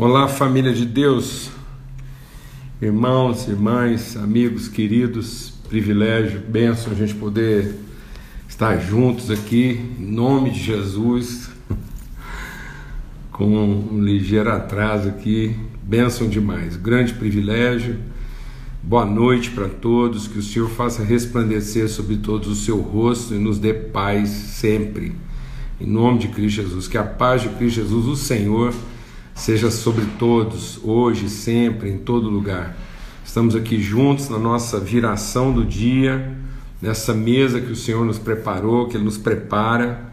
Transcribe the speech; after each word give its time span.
Olá, 0.00 0.28
família 0.28 0.72
de 0.72 0.86
Deus, 0.86 1.50
irmãos, 2.80 3.48
irmãs, 3.48 4.16
amigos, 4.16 4.68
queridos, 4.68 5.52
privilégio, 5.68 6.38
bênção 6.38 6.92
a 6.92 6.94
gente 6.94 7.16
poder 7.16 7.74
estar 8.48 8.78
juntos 8.78 9.28
aqui, 9.28 9.92
em 9.98 10.06
nome 10.06 10.52
de 10.52 10.62
Jesus, 10.62 11.50
com 13.32 13.44
um 13.44 14.00
ligeiro 14.00 14.52
atraso 14.52 15.08
aqui, 15.08 15.56
bênção 15.82 16.28
demais, 16.28 16.76
grande 16.76 17.14
privilégio. 17.14 17.98
Boa 18.80 19.04
noite 19.04 19.50
para 19.50 19.68
todos, 19.68 20.28
que 20.28 20.38
o 20.38 20.42
Senhor 20.42 20.70
faça 20.70 21.02
resplandecer 21.02 21.88
sobre 21.88 22.18
todos 22.18 22.46
o 22.46 22.54
seu 22.54 22.80
rosto 22.80 23.34
e 23.34 23.38
nos 23.40 23.58
dê 23.58 23.74
paz 23.74 24.28
sempre. 24.28 25.16
Em 25.80 25.88
nome 25.88 26.20
de 26.20 26.28
Cristo 26.28 26.62
Jesus, 26.62 26.86
que 26.86 26.96
a 26.96 27.02
paz 27.02 27.42
de 27.42 27.48
Cristo 27.48 27.80
Jesus, 27.80 28.06
o 28.06 28.14
Senhor, 28.14 28.72
seja 29.38 29.70
sobre 29.70 30.04
todos, 30.18 30.80
hoje, 30.82 31.30
sempre, 31.30 31.88
em 31.88 31.96
todo 31.96 32.28
lugar. 32.28 32.76
Estamos 33.24 33.54
aqui 33.54 33.80
juntos 33.80 34.28
na 34.28 34.36
nossa 34.36 34.80
viração 34.80 35.52
do 35.52 35.64
dia, 35.64 36.36
nessa 36.82 37.14
mesa 37.14 37.60
que 37.60 37.70
o 37.70 37.76
Senhor 37.76 38.04
nos 38.04 38.18
preparou, 38.18 38.88
que 38.88 38.96
Ele 38.96 39.04
nos 39.04 39.16
prepara, 39.16 40.12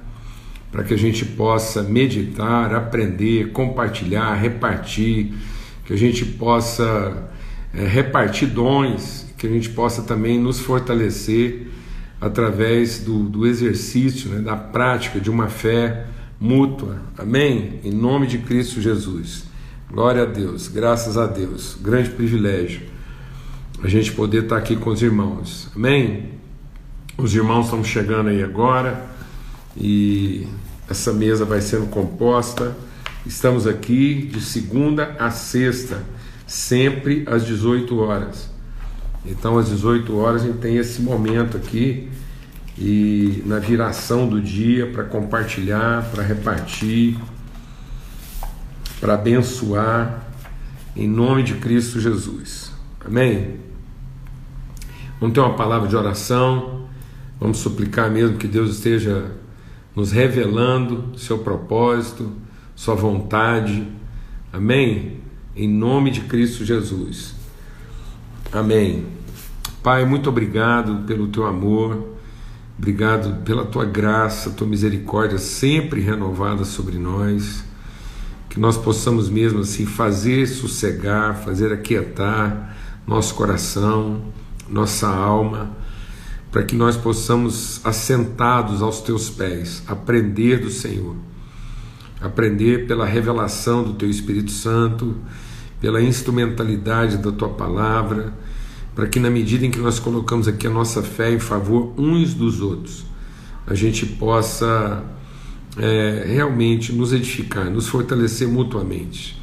para 0.72 0.84
que 0.84 0.94
a 0.94 0.98
gente 0.98 1.26
possa 1.26 1.82
meditar, 1.82 2.76
aprender, 2.76 3.52
compartilhar, 3.52 4.36
repartir, 4.36 5.34
que 5.86 5.94
a 5.94 5.98
gente 5.98 6.24
possa 6.24 7.28
é, 7.74 7.84
repartir 7.84 8.48
dons, 8.48 9.26
que 9.38 9.48
a 9.48 9.50
gente 9.50 9.70
possa 9.70 10.04
também 10.04 10.40
nos 10.40 10.60
fortalecer 10.60 11.68
através 12.22 13.00
do, 13.00 13.24
do 13.24 13.48
exercício, 13.48 14.30
né, 14.30 14.40
da 14.40 14.56
prática 14.56 15.20
de 15.20 15.32
uma 15.32 15.48
fé 15.48 16.06
mútua. 16.46 17.02
Amém? 17.18 17.80
Em 17.84 17.92
nome 17.92 18.28
de 18.28 18.38
Cristo 18.38 18.80
Jesus. 18.80 19.46
Glória 19.90 20.22
a 20.22 20.26
Deus, 20.26 20.68
graças 20.68 21.18
a 21.18 21.26
Deus. 21.26 21.76
Grande 21.82 22.12
privilégio 22.12 22.82
a 23.84 23.88
gente 23.88 24.12
poder 24.12 24.44
estar 24.44 24.58
aqui 24.58 24.76
com 24.76 24.92
os 24.92 25.02
irmãos. 25.02 25.70
Amém? 25.76 26.30
Os 27.18 27.34
irmãos 27.36 27.66
estão 27.66 27.84
chegando 27.84 28.30
aí 28.30 28.44
agora 28.44 29.06
e 29.76 30.48
essa 30.90 31.12
mesa 31.12 31.46
vai 31.46 31.62
sendo 31.62 31.88
composta. 31.88 32.76
Estamos 33.26 33.66
aqui 33.66 34.30
de 34.32 34.42
segunda 34.42 35.16
a 35.20 35.32
sexta, 35.32 36.04
sempre 36.46 37.24
às 37.28 37.44
18 37.46 37.98
horas. 37.98 38.50
Então, 39.26 39.58
às 39.58 39.70
18 39.70 40.16
horas, 40.16 40.44
a 40.44 40.46
gente 40.46 40.60
tem 40.60 40.78
esse 40.78 41.02
momento 41.02 41.58
aqui 41.58 42.08
e 42.78 43.42
na 43.46 43.60
viração 43.60 44.28
do 44.28 44.42
dia 44.42 44.88
para 44.92 45.04
compartilhar, 45.04 46.10
para 46.12 46.24
repartir, 46.24 47.18
para 49.00 49.14
abençoar, 49.14 50.26
em 50.96 51.08
nome 51.08 51.44
de 51.44 51.56
Cristo 51.56 52.00
Jesus. 52.00 52.72
Amém? 53.06 53.60
Vamos 55.20 55.34
ter 55.34 55.40
uma 55.40 55.56
palavra 55.56 55.88
de 55.88 55.96
oração, 55.96 56.88
vamos 57.40 57.58
suplicar 57.58 58.10
mesmo 58.10 58.38
que 58.38 58.48
Deus 58.48 58.72
esteja 58.72 59.32
nos 59.96 60.12
revelando 60.12 61.18
seu 61.18 61.40
propósito, 61.40 62.32
sua 62.76 62.96
vontade. 62.96 63.88
Amém? 64.52 65.22
Em 65.56 65.70
nome 65.70 66.12
de 66.12 66.22
Cristo 66.22 66.66
Jesus. 66.66 67.36
Amém. 68.52 69.06
Pai, 69.82 70.04
muito 70.04 70.30
obrigado 70.30 71.06
pelo 71.06 71.28
teu 71.28 71.46
amor. 71.46 72.15
Obrigado 72.78 73.44
pela 73.44 73.64
tua 73.64 73.86
graça, 73.86 74.50
tua 74.50 74.68
misericórdia 74.68 75.38
sempre 75.38 76.02
renovada 76.02 76.66
sobre 76.66 76.98
nós. 76.98 77.64
Que 78.50 78.60
nós 78.60 78.78
possamos 78.78 79.30
mesmo 79.30 79.60
assim 79.60 79.86
fazer 79.86 80.46
sossegar, 80.48 81.36
fazer 81.38 81.72
aquietar 81.72 82.76
nosso 83.08 83.34
coração, 83.36 84.26
nossa 84.70 85.08
alma, 85.08 85.72
para 86.52 86.64
que 86.64 86.76
nós 86.76 86.98
possamos, 86.98 87.82
assentados 87.86 88.82
aos 88.82 89.02
teus 89.02 89.30
pés, 89.30 89.84
aprender 89.88 90.60
do 90.60 90.70
Senhor, 90.70 91.16
aprender 92.22 92.88
pela 92.88 93.06
revelação 93.06 93.84
do 93.84 93.94
teu 93.94 94.10
Espírito 94.10 94.52
Santo, 94.52 95.16
pela 95.80 96.02
instrumentalidade 96.02 97.18
da 97.18 97.32
tua 97.32 97.50
palavra 97.50 98.34
para 98.96 99.08
que 99.08 99.20
na 99.20 99.30
medida 99.30 99.66
em 99.66 99.70
que 99.70 99.80
nós 99.80 100.00
colocamos 100.00 100.48
aqui 100.48 100.66
a 100.66 100.70
nossa 100.70 101.04
fé 101.04 101.34
em 101.34 101.40
favor 101.40 101.94
uns 101.98 102.34
dos 102.34 102.62
outros, 102.62 103.06
a 103.68 103.76
gente 103.76 104.06
possa 104.06 105.04
é, 105.78 106.24
realmente 106.26 106.94
nos 106.94 107.12
edificar, 107.12 107.70
nos 107.70 107.90
fortalecer 107.90 108.48
mutuamente, 108.48 109.42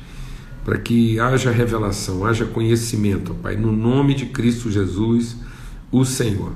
para 0.65 0.79
que 0.79 1.21
haja 1.21 1.51
revelação, 1.51 2.25
haja 2.25 2.47
conhecimento, 2.47 3.35
Pai, 3.35 3.57
no 3.57 3.71
nome 3.71 4.15
de 4.15 4.27
Cristo 4.27 4.71
Jesus, 4.71 5.37
o 5.91 6.05
Senhor. 6.05 6.53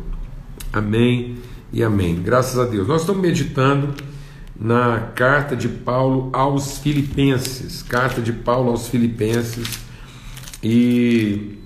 Amém 0.73 1.37
e 1.73 1.83
amém. 1.83 2.23
Graças 2.23 2.59
a 2.59 2.65
Deus. 2.65 2.89
Nós 2.89 3.03
estamos 3.03 3.21
meditando 3.21 3.93
na 4.59 5.11
carta 5.15 5.55
de 5.55 5.69
Paulo 5.69 6.31
aos 6.33 6.79
Filipenses, 6.79 7.83
carta 7.83 8.23
de 8.23 8.33
Paulo 8.33 8.71
aos 8.71 8.89
Filipenses, 8.89 9.81
e 10.63 11.59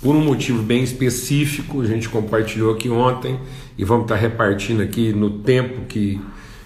por 0.00 0.14
um 0.14 0.24
motivo 0.24 0.62
bem 0.62 0.82
específico, 0.82 1.80
a 1.80 1.86
gente 1.86 2.08
compartilhou 2.08 2.72
aqui 2.72 2.88
ontem 2.88 3.38
e 3.76 3.84
vamos 3.84 4.04
estar 4.04 4.16
repartindo 4.16 4.80
aqui 4.80 5.12
no 5.12 5.30
tempo 5.40 5.86
que, 5.86 6.20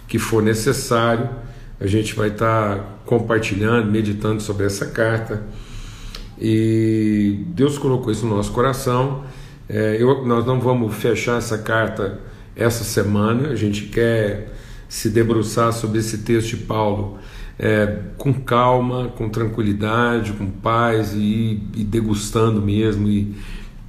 que 0.06 0.18
for 0.18 0.42
necessário. 0.42 1.30
A 1.80 1.86
gente 1.86 2.14
vai 2.14 2.28
estar 2.28 3.02
compartilhando, 3.06 3.90
meditando 3.90 4.42
sobre 4.42 4.66
essa 4.66 4.86
carta. 4.86 5.42
E 6.38 7.44
Deus 7.48 7.78
colocou 7.78 8.12
isso 8.12 8.26
no 8.26 8.36
nosso 8.36 8.52
coração. 8.52 9.24
É, 9.68 9.96
eu, 9.98 10.26
nós 10.26 10.44
não 10.44 10.60
vamos 10.60 10.94
fechar 10.94 11.38
essa 11.38 11.56
carta 11.56 12.20
essa 12.54 12.84
semana, 12.84 13.48
a 13.48 13.56
gente 13.56 13.84
quer 13.84 14.52
se 14.88 15.08
debruçar 15.08 15.72
sobre 15.72 16.00
esse 16.00 16.18
texto 16.18 16.50
de 16.50 16.56
Paulo 16.58 17.18
é, 17.62 18.00
com 18.18 18.34
calma, 18.34 19.12
com 19.16 19.28
tranquilidade, 19.28 20.32
com 20.32 20.50
paz 20.50 21.14
e, 21.14 21.62
e 21.76 21.84
degustando 21.84 22.60
mesmo 22.60 23.06
e, 23.06 23.36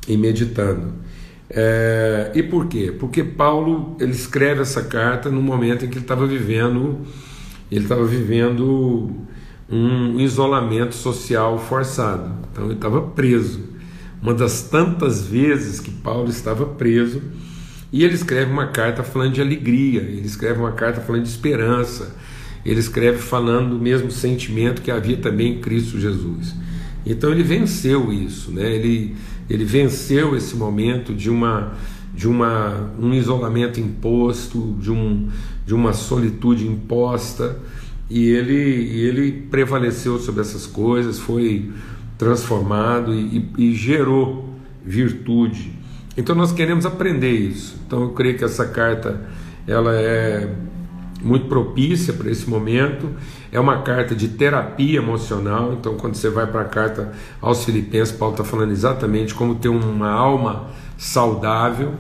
e 0.08 0.16
meditando. 0.16 0.94
É, 1.50 2.32
e 2.36 2.44
por 2.44 2.68
quê? 2.68 2.94
Porque 2.98 3.24
Paulo 3.24 3.98
ele 4.00 4.12
escreve 4.12 4.62
essa 4.62 4.84
carta 4.84 5.32
no 5.32 5.42
momento 5.42 5.86
em 5.86 5.90
que 5.90 5.96
ele 5.96 6.06
estava 6.06 6.28
vivendo, 6.28 7.00
ele 7.72 7.84
estava 7.84 8.06
vivendo 8.06 9.10
um 9.68 10.20
isolamento 10.20 10.94
social 10.94 11.58
forçado. 11.58 12.32
Então 12.52 12.66
ele 12.66 12.76
estava 12.76 13.02
preso. 13.02 13.60
Uma 14.22 14.36
das 14.36 14.62
tantas 14.62 15.26
vezes 15.26 15.80
que 15.80 15.90
Paulo 15.90 16.30
estava 16.30 16.64
preso, 16.66 17.24
e 17.92 18.04
ele 18.04 18.14
escreve 18.14 18.52
uma 18.52 18.68
carta 18.68 19.04
falando 19.04 19.34
de 19.34 19.42
alegria, 19.42 20.02
ele 20.02 20.26
escreve 20.26 20.60
uma 20.60 20.72
carta 20.72 21.02
falando 21.02 21.24
de 21.24 21.30
esperança, 21.30 22.16
ele 22.66 22.80
escreve 22.80 23.18
falando 23.20 23.78
do 23.78 23.80
mesmo 23.82 24.10
sentimento 24.10 24.82
que 24.82 24.92
havia 24.92 25.18
também 25.18 25.54
em 25.54 25.60
Cristo 25.60 26.00
Jesus. 26.00 26.56
Então 27.06 27.32
ele 27.32 27.44
venceu 27.44 28.14
isso, 28.14 28.52
né? 28.52 28.74
ele, 28.74 29.16
ele 29.50 29.66
venceu 29.66 30.36
esse 30.36 30.56
momento 30.56 31.14
de, 31.14 31.30
uma, 31.30 31.74
de 32.16 32.28
uma, 32.28 32.92
um 32.98 33.14
isolamento 33.14 33.80
imposto, 33.80 34.78
de, 34.80 34.90
um, 34.90 35.28
de 35.66 35.74
uma 35.74 35.92
solitude 35.92 36.66
imposta, 36.66 37.60
e 38.10 38.30
ele, 38.30 38.54
ele 38.54 39.32
prevaleceu 39.50 40.18
sobre 40.20 40.42
essas 40.42 40.66
coisas, 40.66 41.20
foi 41.20 41.72
transformado 42.18 43.14
e, 43.14 43.50
e, 43.58 43.70
e 43.70 43.76
gerou 43.76 44.54
virtude. 44.86 45.74
Então 46.16 46.36
nós 46.36 46.52
queremos 46.52 46.86
aprender 46.86 47.32
isso. 47.32 47.76
Então 47.86 48.02
eu 48.04 48.10
creio 48.10 48.38
que 48.38 48.44
essa 48.44 48.66
carta 48.66 49.22
ela 49.68 49.96
é 49.96 50.54
muito 51.24 51.48
propícia 51.48 52.14
para 52.14 52.30
esse 52.30 52.50
momento. 52.50 53.10
É 53.52 53.60
uma 53.60 53.82
carta 53.82 54.14
de 54.14 54.28
terapia 54.28 54.98
emocional. 54.98 55.74
Então, 55.74 55.96
quando 55.96 56.16
você 56.16 56.30
vai 56.30 56.46
para 56.46 56.62
a 56.62 56.66
carta 56.66 57.14
aos 57.42 57.64
Filipenses, 57.64 58.16
Paulo 58.16 58.34
está 58.34 58.44
falando 58.44 58.72
exatamente 58.72 59.34
como 59.34 59.56
ter 59.56 59.70
uma 59.70 60.10
alma 60.10 60.68
saudável, 60.98 61.94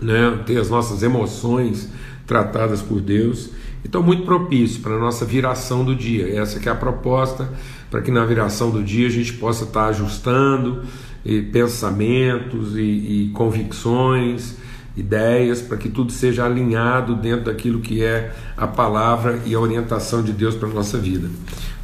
né? 0.00 0.40
ter 0.44 0.58
as 0.58 0.68
nossas 0.68 1.02
emoções 1.02 1.90
tratadas 2.26 2.82
por 2.82 3.00
Deus. 3.00 3.50
Então, 3.84 4.02
muito 4.02 4.24
propício 4.24 4.80
para 4.82 4.94
a 4.94 4.98
nossa 4.98 5.24
viração 5.24 5.84
do 5.84 5.94
dia. 5.94 6.36
Essa 6.40 6.58
que 6.58 6.68
é 6.68 6.72
a 6.72 6.74
proposta, 6.74 7.48
para 7.90 8.02
que 8.02 8.10
na 8.10 8.24
viração 8.24 8.70
do 8.70 8.82
dia 8.82 9.06
a 9.06 9.10
gente 9.10 9.32
possa 9.34 9.64
estar 9.64 9.84
tá 9.84 9.88
ajustando 9.88 10.82
e 11.24 11.40
pensamentos 11.42 12.76
e, 12.76 12.80
e 12.80 13.30
convicções 13.32 14.56
ideias, 14.96 15.60
para 15.60 15.76
que 15.76 15.88
tudo 15.88 16.10
seja 16.10 16.44
alinhado 16.44 17.14
dentro 17.14 17.44
daquilo 17.46 17.80
que 17.80 18.02
é 18.02 18.32
a 18.56 18.66
palavra 18.66 19.40
e 19.44 19.54
a 19.54 19.60
orientação 19.60 20.22
de 20.22 20.32
Deus 20.32 20.54
para 20.54 20.68
a 20.68 20.72
nossa 20.72 20.96
vida. 20.98 21.28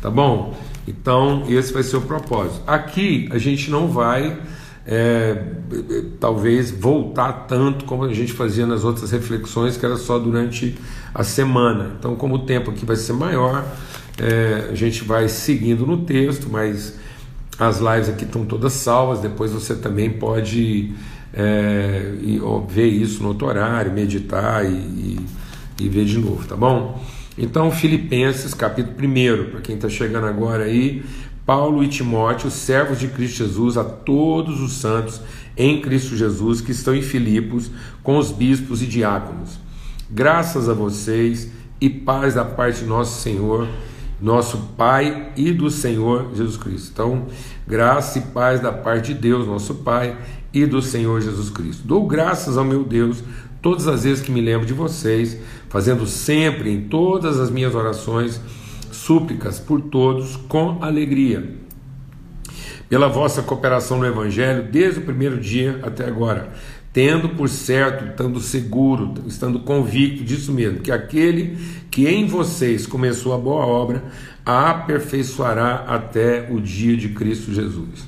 Tá 0.00 0.10
bom? 0.10 0.56
Então, 0.86 1.44
esse 1.48 1.72
vai 1.72 1.82
ser 1.82 1.96
o 1.96 2.00
propósito. 2.00 2.62
Aqui 2.66 3.28
a 3.30 3.38
gente 3.38 3.70
não 3.70 3.86
vai, 3.86 4.36
é, 4.84 5.42
talvez, 6.18 6.70
voltar 6.70 7.46
tanto 7.46 7.84
como 7.84 8.04
a 8.04 8.12
gente 8.12 8.32
fazia 8.32 8.66
nas 8.66 8.82
outras 8.82 9.10
reflexões, 9.10 9.76
que 9.76 9.86
era 9.86 9.96
só 9.96 10.18
durante 10.18 10.76
a 11.14 11.22
semana. 11.22 11.92
Então, 11.98 12.16
como 12.16 12.36
o 12.36 12.38
tempo 12.40 12.70
aqui 12.70 12.84
vai 12.84 12.96
ser 12.96 13.12
maior, 13.12 13.64
é, 14.18 14.70
a 14.70 14.74
gente 14.74 15.04
vai 15.04 15.28
seguindo 15.28 15.86
no 15.86 15.98
texto, 15.98 16.48
mas 16.50 16.94
as 17.58 17.78
lives 17.78 18.08
aqui 18.08 18.24
estão 18.24 18.44
todas 18.44 18.72
salvas. 18.72 19.20
Depois 19.20 19.52
você 19.52 19.76
também 19.76 20.10
pode 20.10 20.92
é, 21.32 22.14
e, 22.20 22.40
ó, 22.42 22.60
ver 22.60 22.88
isso 22.88 23.22
no 23.22 23.30
outro 23.30 23.46
horário, 23.46 23.92
meditar 23.92 24.64
e, 24.64 24.74
e, 24.74 25.20
e 25.80 25.88
ver 25.88 26.04
de 26.04 26.18
novo, 26.18 26.46
tá 26.46 26.56
bom? 26.56 27.02
Então, 27.36 27.70
Filipenses, 27.70 28.52
capítulo 28.52 28.96
1, 28.96 29.50
para 29.50 29.60
quem 29.60 29.76
está 29.76 29.88
chegando 29.88 30.26
agora 30.26 30.64
aí, 30.64 31.02
Paulo 31.46 31.82
e 31.82 31.88
Timóteo, 31.88 32.50
servos 32.50 33.00
de 33.00 33.08
Cristo 33.08 33.38
Jesus, 33.38 33.76
a 33.76 33.84
todos 33.84 34.60
os 34.60 34.74
santos 34.74 35.20
em 35.56 35.80
Cristo 35.80 36.16
Jesus 36.16 36.60
que 36.60 36.72
estão 36.72 36.94
em 36.94 37.02
Filipos, 37.02 37.70
com 38.02 38.18
os 38.18 38.30
bispos 38.30 38.82
e 38.82 38.86
diáconos. 38.86 39.58
Graças 40.10 40.68
a 40.68 40.74
vocês 40.74 41.50
e 41.80 41.88
paz 41.88 42.34
da 42.34 42.44
parte 42.44 42.80
de 42.80 42.86
nosso 42.86 43.20
Senhor, 43.20 43.66
nosso 44.22 44.56
Pai 44.76 45.32
e 45.36 45.52
do 45.52 45.68
Senhor 45.68 46.30
Jesus 46.32 46.56
Cristo. 46.56 46.90
Então, 46.92 47.26
graça 47.66 48.20
e 48.20 48.22
paz 48.22 48.60
da 48.60 48.70
parte 48.70 49.12
de 49.12 49.20
Deus, 49.20 49.46
nosso 49.48 49.74
Pai, 49.76 50.16
e 50.54 50.64
do 50.64 50.80
Senhor 50.80 51.20
Jesus 51.20 51.50
Cristo. 51.50 51.82
Dou 51.84 52.06
graças 52.06 52.56
ao 52.56 52.64
meu 52.64 52.84
Deus 52.84 53.24
todas 53.60 53.88
as 53.88 54.04
vezes 54.04 54.22
que 54.22 54.30
me 54.30 54.40
lembro 54.40 54.66
de 54.66 54.72
vocês, 54.72 55.38
fazendo 55.68 56.06
sempre 56.06 56.70
em 56.70 56.82
todas 56.82 57.40
as 57.40 57.50
minhas 57.50 57.74
orações 57.74 58.40
súplicas 58.92 59.58
por 59.58 59.80
todos 59.80 60.36
com 60.36 60.78
alegria. 60.82 61.56
Pela 62.88 63.08
vossa 63.08 63.42
cooperação 63.42 63.98
no 63.98 64.06
Evangelho, 64.06 64.70
desde 64.70 65.00
o 65.00 65.04
primeiro 65.04 65.40
dia 65.40 65.80
até 65.82 66.04
agora, 66.04 66.52
tendo 66.92 67.30
por 67.30 67.48
certo, 67.48 68.04
estando 68.04 68.40
seguro, 68.40 69.14
estando 69.26 69.60
convicto 69.60 70.22
disso 70.22 70.52
mesmo, 70.52 70.80
que 70.80 70.92
aquele 70.92 71.56
que 71.90 72.06
em 72.06 72.26
vocês 72.26 72.86
começou 72.86 73.32
a 73.32 73.38
boa 73.38 73.64
obra, 73.66 74.04
a 74.44 74.70
aperfeiçoará 74.70 75.84
até 75.88 76.48
o 76.50 76.60
dia 76.60 76.96
de 76.96 77.10
Cristo 77.10 77.52
Jesus. 77.52 78.06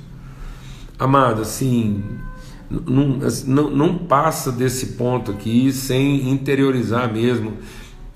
Amado, 0.98 1.42
assim, 1.42 2.02
não, 2.70 3.70
não, 3.70 3.98
passa 3.98 4.52
desse 4.52 4.86
ponto 4.94 5.30
aqui 5.30 5.72
sem 5.72 6.30
interiorizar 6.30 7.12
mesmo 7.12 7.54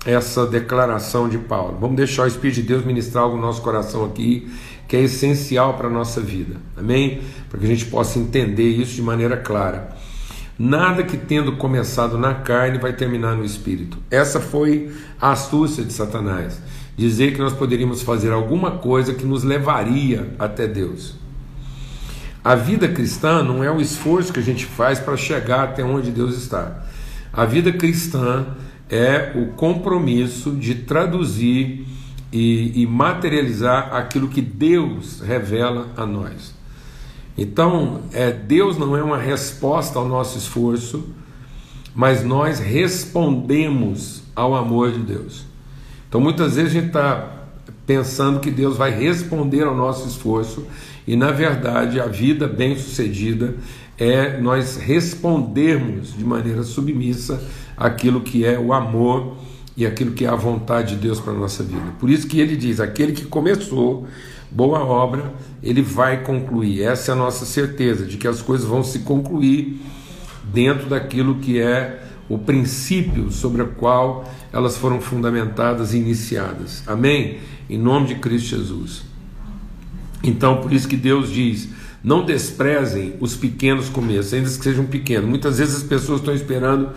essa 0.05 0.45
declaração 0.45 1.27
de 1.27 1.37
Paulo. 1.37 1.77
Vamos 1.79 1.97
deixar 1.97 2.23
o 2.23 2.27
Espírito 2.27 2.61
de 2.61 2.63
Deus 2.63 2.85
ministrar 2.85 3.23
algo 3.23 3.35
no 3.35 3.41
nosso 3.41 3.61
coração 3.61 4.05
aqui, 4.05 4.49
que 4.87 4.95
é 4.95 5.01
essencial 5.01 5.75
para 5.75 5.87
a 5.87 5.91
nossa 5.91 6.21
vida. 6.21 6.55
Amém? 6.75 7.21
Para 7.49 7.59
que 7.59 7.65
a 7.65 7.69
gente 7.69 7.85
possa 7.85 8.17
entender 8.17 8.69
isso 8.69 8.95
de 8.95 9.01
maneira 9.01 9.37
clara. 9.37 9.95
Nada 10.61 11.03
que 11.03 11.15
tendo 11.15 11.53
começado 11.53 12.17
na 12.17 12.33
carne 12.33 12.77
vai 12.77 12.91
terminar 12.91 13.33
no 13.33 13.45
espírito. 13.45 13.97
Essa 14.11 14.41
foi 14.41 14.91
a 15.17 15.31
astúcia 15.31 15.85
de 15.85 15.93
Satanás. 15.93 16.61
Dizer 16.97 17.33
que 17.33 17.39
nós 17.39 17.53
poderíamos 17.53 18.01
fazer 18.01 18.33
alguma 18.33 18.71
coisa 18.71 19.13
que 19.13 19.25
nos 19.25 19.45
levaria 19.45 20.35
até 20.37 20.67
Deus. 20.67 21.15
A 22.43 22.55
vida 22.55 22.89
cristã 22.89 23.41
não 23.41 23.63
é 23.63 23.71
o 23.71 23.79
esforço 23.79 24.33
que 24.33 24.39
a 24.39 24.43
gente 24.43 24.65
faz 24.65 24.99
para 24.99 25.15
chegar 25.15 25.63
até 25.63 25.81
onde 25.81 26.11
Deus 26.11 26.37
está. 26.37 26.83
A 27.31 27.45
vida 27.45 27.71
cristã 27.71 28.47
é 28.89 29.31
o 29.35 29.53
compromisso 29.53 30.51
de 30.51 30.75
traduzir 30.75 31.85
e, 32.33 32.81
e 32.81 32.85
materializar 32.85 33.95
aquilo 33.95 34.27
que 34.27 34.41
Deus 34.41 35.21
revela 35.21 35.87
a 35.95 36.05
nós. 36.05 36.58
Então, 37.41 38.01
é, 38.11 38.33
Deus 38.33 38.77
não 38.77 38.97
é 38.97 39.01
uma 39.01 39.17
resposta 39.17 39.97
ao 39.97 40.05
nosso 40.05 40.37
esforço, 40.37 41.07
mas 41.95 42.21
nós 42.21 42.59
respondemos 42.59 44.23
ao 44.35 44.53
amor 44.53 44.91
de 44.91 44.99
Deus. 44.99 45.45
Então, 46.09 46.19
muitas 46.19 46.55
vezes 46.55 46.71
a 46.71 46.73
gente 46.73 46.87
está 46.87 47.31
pensando 47.87 48.41
que 48.41 48.51
Deus 48.51 48.75
vai 48.75 48.91
responder 48.91 49.63
ao 49.63 49.73
nosso 49.73 50.05
esforço, 50.05 50.65
e 51.07 51.15
na 51.15 51.31
verdade 51.31 52.01
a 52.01 52.07
vida 52.07 52.45
bem-sucedida 52.45 53.55
é 53.97 54.37
nós 54.41 54.75
respondermos 54.75 56.13
de 56.17 56.25
maneira 56.25 56.63
submissa 56.63 57.41
aquilo 57.77 58.19
que 58.19 58.43
é 58.43 58.59
o 58.59 58.73
amor 58.73 59.37
e 59.77 59.85
aquilo 59.85 60.11
que 60.11 60.25
é 60.25 60.27
a 60.27 60.35
vontade 60.35 60.95
de 60.95 61.01
Deus 61.03 61.21
para 61.21 61.31
a 61.31 61.37
nossa 61.37 61.63
vida. 61.63 61.93
Por 62.01 62.09
isso 62.09 62.27
que 62.27 62.39
ele 62.41 62.57
diz: 62.57 62.81
aquele 62.81 63.13
que 63.13 63.23
começou 63.23 64.05
boa 64.51 64.79
obra, 64.79 65.33
ele 65.61 65.81
vai 65.81 66.23
concluir. 66.23 66.81
Essa 66.81 67.11
é 67.11 67.13
a 67.13 67.17
nossa 67.17 67.45
certeza 67.45 68.05
de 68.05 68.17
que 68.17 68.27
as 68.27 68.41
coisas 68.41 68.67
vão 68.67 68.83
se 68.83 68.99
concluir 68.99 69.81
dentro 70.43 70.87
daquilo 70.87 71.35
que 71.35 71.59
é 71.59 72.03
o 72.27 72.37
princípio 72.37 73.31
sobre 73.31 73.61
o 73.61 73.67
qual 73.69 74.31
elas 74.53 74.77
foram 74.77 75.01
fundamentadas 75.01 75.93
e 75.93 75.97
iniciadas. 75.97 76.83
Amém? 76.87 77.39
Em 77.69 77.77
nome 77.77 78.07
de 78.07 78.15
Cristo 78.15 78.49
Jesus. 78.49 79.03
Então, 80.23 80.57
por 80.57 80.73
isso 80.73 80.87
que 80.87 80.97
Deus 80.97 81.31
diz: 81.31 81.69
não 82.03 82.25
desprezem 82.25 83.15
os 83.19 83.35
pequenos 83.35 83.89
começos, 83.89 84.33
ainda 84.33 84.49
que 84.49 84.63
sejam 84.63 84.85
pequenos. 84.85 85.29
Muitas 85.29 85.57
vezes 85.57 85.77
as 85.77 85.83
pessoas 85.83 86.19
estão 86.19 86.33
esperando 86.33 86.89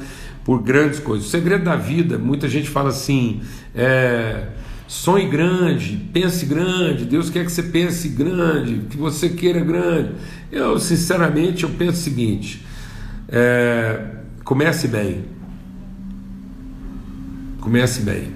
por 0.44 0.62
grandes 0.62 0.98
coisas. 0.98 1.26
O 1.26 1.30
segredo 1.30 1.64
da 1.64 1.76
vida, 1.76 2.18
muita 2.18 2.48
gente 2.48 2.68
fala 2.68 2.90
assim: 2.90 3.40
é, 3.74 4.48
sonhe 4.92 5.26
grande, 5.26 5.96
pense 6.12 6.44
grande, 6.44 7.06
Deus 7.06 7.30
quer 7.30 7.46
que 7.46 7.50
você 7.50 7.62
pense 7.62 8.10
grande, 8.10 8.86
que 8.90 8.96
você 8.98 9.30
queira 9.30 9.58
grande. 9.58 10.12
Eu, 10.50 10.78
sinceramente, 10.78 11.64
eu 11.64 11.70
penso 11.70 11.92
o 11.92 12.02
seguinte: 12.02 12.62
é, 13.26 14.04
comece 14.44 14.86
bem. 14.86 15.24
Comece 17.58 18.02
bem. 18.02 18.32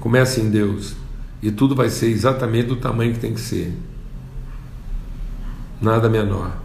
Comece 0.00 0.40
em 0.40 0.50
Deus. 0.50 0.96
E 1.40 1.52
tudo 1.52 1.76
vai 1.76 1.88
ser 1.88 2.08
exatamente 2.08 2.66
do 2.66 2.76
tamanho 2.76 3.12
que 3.12 3.20
tem 3.20 3.32
que 3.32 3.40
ser. 3.40 3.72
Nada 5.80 6.08
menor. 6.08 6.56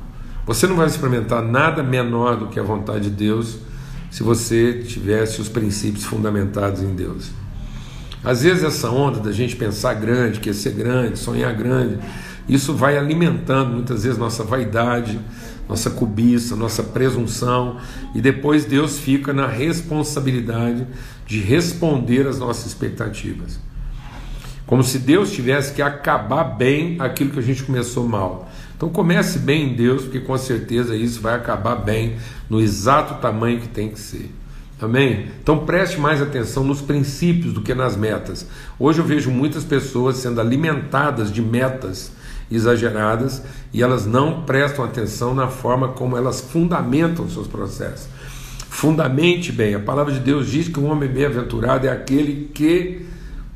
Você 0.48 0.66
não 0.66 0.76
vai 0.76 0.88
experimentar 0.88 1.44
nada 1.44 1.84
menor 1.84 2.38
do 2.38 2.48
que 2.48 2.60
a 2.60 2.64
vontade 2.64 3.12
de 3.12 3.16
Deus 3.16 3.60
se 4.10 4.24
você 4.24 4.82
tivesse 4.82 5.40
os 5.42 5.48
princípios 5.48 6.06
fundamentados 6.06 6.82
em 6.82 6.96
Deus. 6.96 7.45
Às 8.26 8.42
vezes 8.42 8.64
essa 8.64 8.90
onda 8.90 9.20
da 9.20 9.32
gente 9.32 9.56
pensar 9.56 9.94
grande, 9.94 10.40
querer 10.40 10.56
ser 10.56 10.72
grande, 10.72 11.20
sonhar 11.20 11.54
grande, 11.54 12.00
isso 12.50 12.74
vai 12.74 12.98
alimentando 12.98 13.74
muitas 13.74 14.04
vezes 14.04 14.18
nossa 14.18 14.44
vaidade, 14.44 15.20
nossa 15.70 15.92
cobiça, 15.92 16.56
nossa 16.56 16.82
presunção, 16.82 17.78
e 18.16 18.22
depois 18.22 18.66
Deus 18.66 19.00
fica 19.00 19.32
na 19.32 19.48
responsabilidade 19.48 20.88
de 21.28 21.40
responder 21.40 22.28
às 22.28 22.40
nossas 22.40 22.66
expectativas. 22.66 23.60
Como 24.66 24.84
se 24.84 24.98
Deus 24.98 25.32
tivesse 25.32 25.74
que 25.74 25.82
acabar 25.82 26.44
bem 26.44 26.98
aquilo 27.00 27.30
que 27.30 27.40
a 27.40 27.44
gente 27.44 27.64
começou 27.64 28.08
mal. 28.08 28.50
Então 28.76 28.90
comece 28.90 29.38
bem 29.38 29.70
em 29.72 29.76
Deus, 29.76 30.04
porque 30.04 30.20
com 30.20 30.38
certeza 30.38 30.96
isso 30.96 31.22
vai 31.22 31.36
acabar 31.36 31.76
bem 31.76 32.16
no 32.50 32.60
exato 32.60 33.22
tamanho 33.22 33.60
que 33.60 33.68
tem 33.68 33.90
que 33.90 34.00
ser. 34.00 34.32
Amém? 34.82 35.28
Então 35.42 35.66
preste 35.66 36.00
mais 36.00 36.22
atenção 36.22 36.64
nos 36.64 36.82
princípios 36.82 37.54
do 37.54 37.62
que 37.62 37.74
nas 37.74 37.96
metas. 37.96 38.46
Hoje 38.78 39.00
eu 39.00 39.06
vejo 39.06 39.32
muitas 39.32 39.64
pessoas 39.64 40.18
sendo 40.18 40.42
alimentadas 40.42 41.32
de 41.32 41.42
metas 41.42 42.12
exageradas 42.52 43.42
e 43.74 43.82
elas 43.82 44.06
não 44.06 44.44
prestam 44.44 44.84
atenção 44.84 45.34
na 45.34 45.48
forma 45.48 45.90
como 45.90 46.18
elas 46.18 46.42
fundamentam 46.42 47.30
seus 47.30 47.48
processos. 47.48 48.08
Fundamente 48.70 49.52
bem, 49.52 49.74
a 49.74 49.80
palavra 49.80 50.14
de 50.14 50.20
Deus 50.20 50.52
diz 50.52 50.68
que 50.68 50.80
um 50.80 50.92
homem 50.92 51.08
bem-aventurado 51.08 51.88
é 51.88 51.90
aquele 51.90 52.50
que 52.54 53.06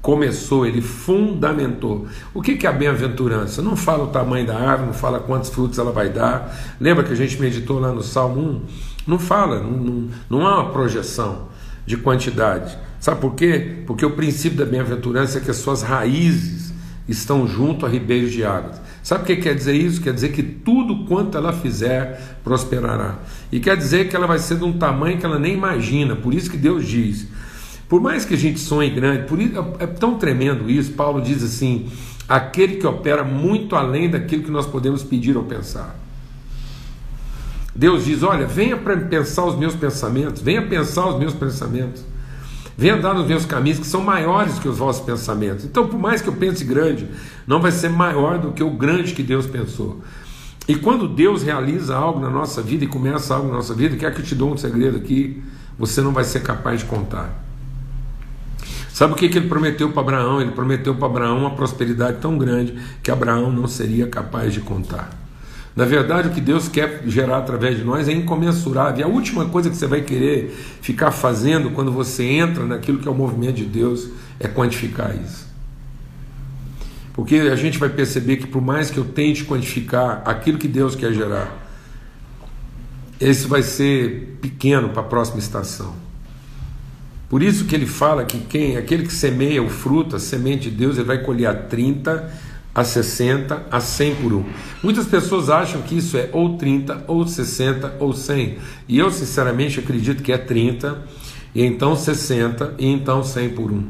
começou, 0.01 0.65
ele 0.65 0.81
fundamentou. 0.81 2.07
O 2.33 2.41
que 2.41 2.65
é 2.65 2.69
a 2.69 2.73
bem-aventurança? 2.73 3.61
Não 3.61 3.75
fala 3.75 4.05
o 4.05 4.07
tamanho 4.07 4.47
da 4.47 4.57
árvore, 4.57 4.87
não 4.87 4.93
fala 4.93 5.19
quantos 5.19 5.49
frutos 5.49 5.77
ela 5.77 5.91
vai 5.91 6.09
dar. 6.09 6.55
Lembra 6.79 7.03
que 7.03 7.11
a 7.11 7.15
gente 7.15 7.39
meditou 7.39 7.79
lá 7.79 7.91
no 7.91 8.01
Salmo 8.01 8.39
1? 8.39 8.61
Não 9.09 9.17
fala, 9.17 9.59
não, 9.59 9.71
não, 9.71 10.09
não 10.29 10.47
há 10.47 10.61
uma 10.61 10.71
projeção 10.71 11.47
de 11.83 11.97
quantidade. 11.97 12.77
Sabe 12.99 13.19
por 13.19 13.33
quê? 13.33 13.77
Porque 13.87 14.05
o 14.05 14.11
princípio 14.11 14.59
da 14.59 14.65
bem-aventurança 14.65 15.39
é 15.39 15.41
que 15.41 15.49
as 15.49 15.57
suas 15.57 15.81
raízes 15.81 16.71
estão 17.07 17.47
junto 17.47 17.87
a 17.87 17.89
ribeiros 17.89 18.31
de 18.31 18.45
águas. 18.45 18.79
Sabe 19.01 19.23
o 19.23 19.25
que 19.25 19.37
quer 19.37 19.55
dizer 19.55 19.73
isso? 19.73 19.99
Quer 19.99 20.13
dizer 20.13 20.29
que 20.29 20.43
tudo 20.43 21.05
quanto 21.05 21.35
ela 21.35 21.51
fizer 21.51 22.37
prosperará. 22.43 23.17
E 23.51 23.59
quer 23.59 23.75
dizer 23.75 24.09
que 24.09 24.15
ela 24.15 24.27
vai 24.27 24.37
ser 24.37 24.57
de 24.57 24.63
um 24.63 24.73
tamanho 24.73 25.17
que 25.17 25.25
ela 25.25 25.39
nem 25.39 25.55
imagina. 25.55 26.15
Por 26.15 26.31
isso 26.31 26.51
que 26.51 26.57
Deus 26.57 26.85
diz: 26.85 27.25
por 27.87 27.99
mais 27.99 28.25
que 28.25 28.35
a 28.35 28.37
gente 28.37 28.59
sonhe 28.59 28.91
grande, 28.91 29.23
por 29.27 29.41
isso, 29.41 29.57
é, 29.79 29.85
é 29.85 29.87
tão 29.87 30.19
tremendo 30.19 30.69
isso, 30.69 30.91
Paulo 30.91 31.19
diz 31.19 31.41
assim: 31.41 31.89
aquele 32.27 32.75
que 32.75 32.85
opera 32.85 33.23
muito 33.23 33.75
além 33.75 34.07
daquilo 34.07 34.43
que 34.43 34.51
nós 34.51 34.67
podemos 34.67 35.01
pedir 35.01 35.35
ou 35.35 35.45
pensar. 35.45 35.95
Deus 37.79 38.03
diz: 38.03 38.23
Olha, 38.23 38.45
venha 38.45 38.75
para 38.75 38.97
pensar 38.97 39.45
os 39.45 39.57
meus 39.57 39.73
pensamentos, 39.73 40.41
venha 40.41 40.61
pensar 40.61 41.07
os 41.07 41.17
meus 41.17 41.33
pensamentos, 41.33 42.03
venha 42.77 42.95
andar 42.95 43.13
nos 43.13 43.25
meus 43.25 43.45
caminhos 43.45 43.79
que 43.79 43.87
são 43.87 44.01
maiores 44.01 44.59
que 44.59 44.67
os 44.67 44.77
vossos 44.77 45.01
pensamentos. 45.01 45.63
Então, 45.63 45.87
por 45.87 45.97
mais 45.97 46.21
que 46.21 46.27
eu 46.27 46.33
pense 46.33 46.65
grande, 46.65 47.07
não 47.47 47.61
vai 47.61 47.71
ser 47.71 47.87
maior 47.89 48.37
do 48.37 48.51
que 48.51 48.61
o 48.61 48.69
grande 48.69 49.13
que 49.13 49.23
Deus 49.23 49.47
pensou. 49.47 50.01
E 50.67 50.75
quando 50.75 51.07
Deus 51.07 51.41
realiza 51.41 51.95
algo 51.95 52.19
na 52.19 52.29
nossa 52.29 52.61
vida 52.61 52.83
e 52.83 52.87
começa 52.87 53.33
algo 53.33 53.47
na 53.47 53.53
nossa 53.53 53.73
vida, 53.73 53.95
quer 53.95 54.13
que 54.13 54.19
eu 54.19 54.25
te 54.25 54.35
dou 54.35 54.53
um 54.53 54.57
segredo 54.57 54.97
aqui, 54.97 55.41
você 55.77 56.01
não 56.01 56.11
vai 56.11 56.25
ser 56.25 56.41
capaz 56.41 56.81
de 56.81 56.85
contar. 56.85 57.33
Sabe 58.91 59.13
o 59.13 59.15
que, 59.15 59.29
que 59.29 59.37
ele 59.37 59.47
prometeu 59.47 59.89
para 59.93 60.01
Abraão? 60.01 60.41
Ele 60.41 60.51
prometeu 60.51 60.95
para 60.95 61.05
Abraão 61.05 61.37
uma 61.37 61.51
prosperidade 61.51 62.17
tão 62.17 62.37
grande 62.37 62.77
que 63.01 63.09
Abraão 63.09 63.49
não 63.49 63.69
seria 63.69 64.05
capaz 64.05 64.53
de 64.53 64.59
contar. 64.59 65.18
Na 65.79 65.85
verdade, 65.85 66.27
o 66.27 66.31
que 66.31 66.41
Deus 66.41 66.67
quer 66.67 67.03
gerar 67.07 67.37
através 67.37 67.77
de 67.77 67.85
nós 67.85 68.09
é 68.09 68.11
incomensurável. 68.11 68.99
E 68.99 69.01
a 69.01 69.07
última 69.07 69.45
coisa 69.45 69.69
que 69.69 69.77
você 69.77 69.87
vai 69.87 70.01
querer 70.01 70.53
ficar 70.81 71.09
fazendo 71.09 71.71
quando 71.71 71.89
você 71.89 72.25
entra 72.25 72.65
naquilo 72.65 72.99
que 72.99 73.07
é 73.07 73.11
o 73.11 73.15
movimento 73.15 73.55
de 73.55 73.63
Deus 73.63 74.09
é 74.41 74.49
quantificar 74.49 75.15
isso. 75.15 75.47
Porque 77.13 77.35
a 77.35 77.55
gente 77.55 77.77
vai 77.77 77.87
perceber 77.87 78.35
que, 78.35 78.45
por 78.45 78.61
mais 78.61 78.91
que 78.91 78.97
eu 78.97 79.05
tente 79.05 79.45
quantificar 79.45 80.21
aquilo 80.25 80.57
que 80.57 80.67
Deus 80.67 80.97
quer 80.97 81.13
gerar, 81.13 81.49
esse 83.17 83.47
vai 83.47 83.63
ser 83.63 84.37
pequeno 84.41 84.89
para 84.89 84.99
a 84.99 85.05
próxima 85.05 85.39
estação. 85.39 85.95
Por 87.29 87.41
isso 87.41 87.63
que 87.63 87.73
ele 87.73 87.85
fala 87.85 88.25
que 88.25 88.37
quem, 88.39 88.75
aquele 88.75 89.03
que 89.03 89.13
semeia 89.13 89.63
o 89.63 89.69
fruto, 89.69 90.17
a 90.17 90.19
semente 90.19 90.69
de 90.69 90.75
Deus, 90.75 90.97
ele 90.97 91.07
vai 91.07 91.19
colher 91.19 91.45
a 91.45 91.53
30, 91.53 92.48
a 92.73 92.83
60, 92.83 93.67
a 93.71 93.79
100 93.79 94.15
por 94.15 94.33
um. 94.33 94.45
Muitas 94.83 95.05
pessoas 95.05 95.49
acham 95.49 95.81
que 95.81 95.97
isso 95.97 96.17
é 96.17 96.29
ou 96.31 96.57
30, 96.57 97.05
ou 97.07 97.27
60, 97.27 97.95
ou 97.99 98.13
100. 98.13 98.57
E 98.87 98.97
eu, 98.97 99.11
sinceramente, 99.11 99.79
acredito 99.79 100.23
que 100.23 100.31
é 100.31 100.37
30, 100.37 101.01
e 101.53 101.63
então 101.63 101.95
60, 101.95 102.75
e 102.77 102.87
então 102.87 103.23
100 103.23 103.49
por 103.49 103.71
um. 103.71 103.83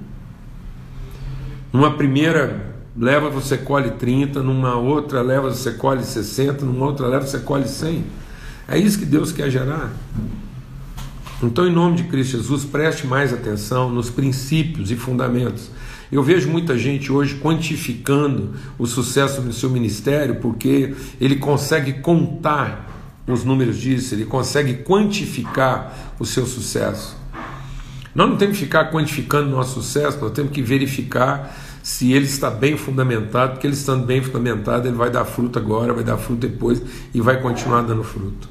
Numa 1.71 1.91
primeira 1.91 2.69
leva 2.97 3.29
você 3.29 3.57
colhe 3.57 3.91
30, 3.91 4.41
numa 4.41 4.75
outra 4.75 5.21
leva 5.21 5.49
você 5.49 5.71
colhe 5.71 6.03
60, 6.03 6.65
numa 6.65 6.85
outra 6.85 7.07
leva 7.07 7.27
você 7.27 7.39
colhe 7.39 7.67
100. 7.67 8.03
É 8.67 8.77
isso 8.77 8.99
que 8.99 9.05
Deus 9.05 9.31
quer 9.31 9.49
gerar. 9.49 9.91
Então, 11.41 11.65
em 11.65 11.71
nome 11.71 11.97
de 11.97 12.03
Cristo 12.03 12.37
Jesus, 12.37 12.65
preste 12.65 13.07
mais 13.07 13.31
atenção 13.31 13.89
nos 13.89 14.09
princípios 14.09 14.91
e 14.91 14.95
fundamentos. 14.95 15.71
Eu 16.11 16.23
vejo 16.23 16.49
muita 16.49 16.77
gente 16.77 17.11
hoje 17.11 17.35
quantificando 17.35 18.55
o 18.79 18.87
sucesso 18.87 19.41
do 19.41 19.53
seu 19.53 19.69
ministério 19.69 20.35
porque 20.35 20.95
ele 21.21 21.35
consegue 21.35 21.93
contar 21.93 22.87
os 23.27 23.43
números 23.43 23.77
disso, 23.77 24.15
ele 24.15 24.25
consegue 24.25 24.75
quantificar 24.83 26.15
o 26.19 26.25
seu 26.25 26.47
sucesso. 26.47 27.15
Nós 28.15 28.27
não 28.27 28.37
temos 28.37 28.57
que 28.57 28.65
ficar 28.65 28.91
quantificando 28.91 29.51
nosso 29.51 29.81
sucesso, 29.81 30.19
nós 30.19 30.31
temos 30.31 30.51
que 30.51 30.63
verificar 30.63 31.55
se 31.83 32.11
ele 32.11 32.25
está 32.25 32.49
bem 32.49 32.75
fundamentado, 32.75 33.53
porque 33.53 33.67
ele 33.67 33.75
estando 33.75 34.05
bem 34.05 34.21
fundamentado, 34.21 34.87
ele 34.87 34.97
vai 34.97 35.11
dar 35.11 35.25
fruto 35.25 35.59
agora, 35.59 35.93
vai 35.93 36.03
dar 36.03 36.17
fruto 36.17 36.47
depois 36.47 36.81
e 37.13 37.21
vai 37.21 37.39
continuar 37.39 37.83
dando 37.83 38.03
fruto. 38.03 38.49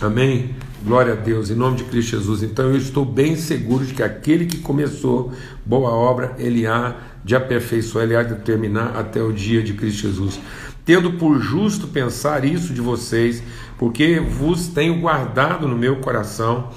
Amém? 0.00 0.54
Glória 0.84 1.14
a 1.14 1.16
Deus, 1.16 1.48
em 1.48 1.54
nome 1.54 1.78
de 1.78 1.84
Cristo 1.84 2.10
Jesus. 2.10 2.42
Então 2.42 2.66
eu 2.66 2.76
estou 2.76 3.06
bem 3.06 3.36
seguro 3.36 3.86
de 3.86 3.94
que 3.94 4.02
aquele 4.02 4.44
que 4.44 4.58
começou 4.58 5.32
boa 5.64 5.88
obra, 5.88 6.34
ele 6.36 6.66
há 6.66 6.96
de 7.24 7.34
aperfeiçoar, 7.34 8.04
ele 8.04 8.14
há 8.14 8.22
de 8.22 8.34
terminar 8.40 8.94
até 8.94 9.22
o 9.22 9.32
dia 9.32 9.62
de 9.62 9.72
Cristo 9.72 10.02
Jesus. 10.02 10.38
Tendo 10.84 11.14
por 11.14 11.40
justo 11.40 11.88
pensar 11.88 12.44
isso 12.44 12.74
de 12.74 12.82
vocês, 12.82 13.42
porque 13.78 14.20
vos 14.20 14.68
tenho 14.68 15.00
guardado 15.00 15.66
no 15.66 15.74
meu 15.74 15.96
coração, 15.96 16.68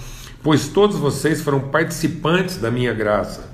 pois 0.42 0.70
todos 0.70 0.98
vocês 0.98 1.42
foram 1.42 1.60
participantes 1.60 2.56
da 2.56 2.72
minha 2.72 2.94
graça, 2.94 3.52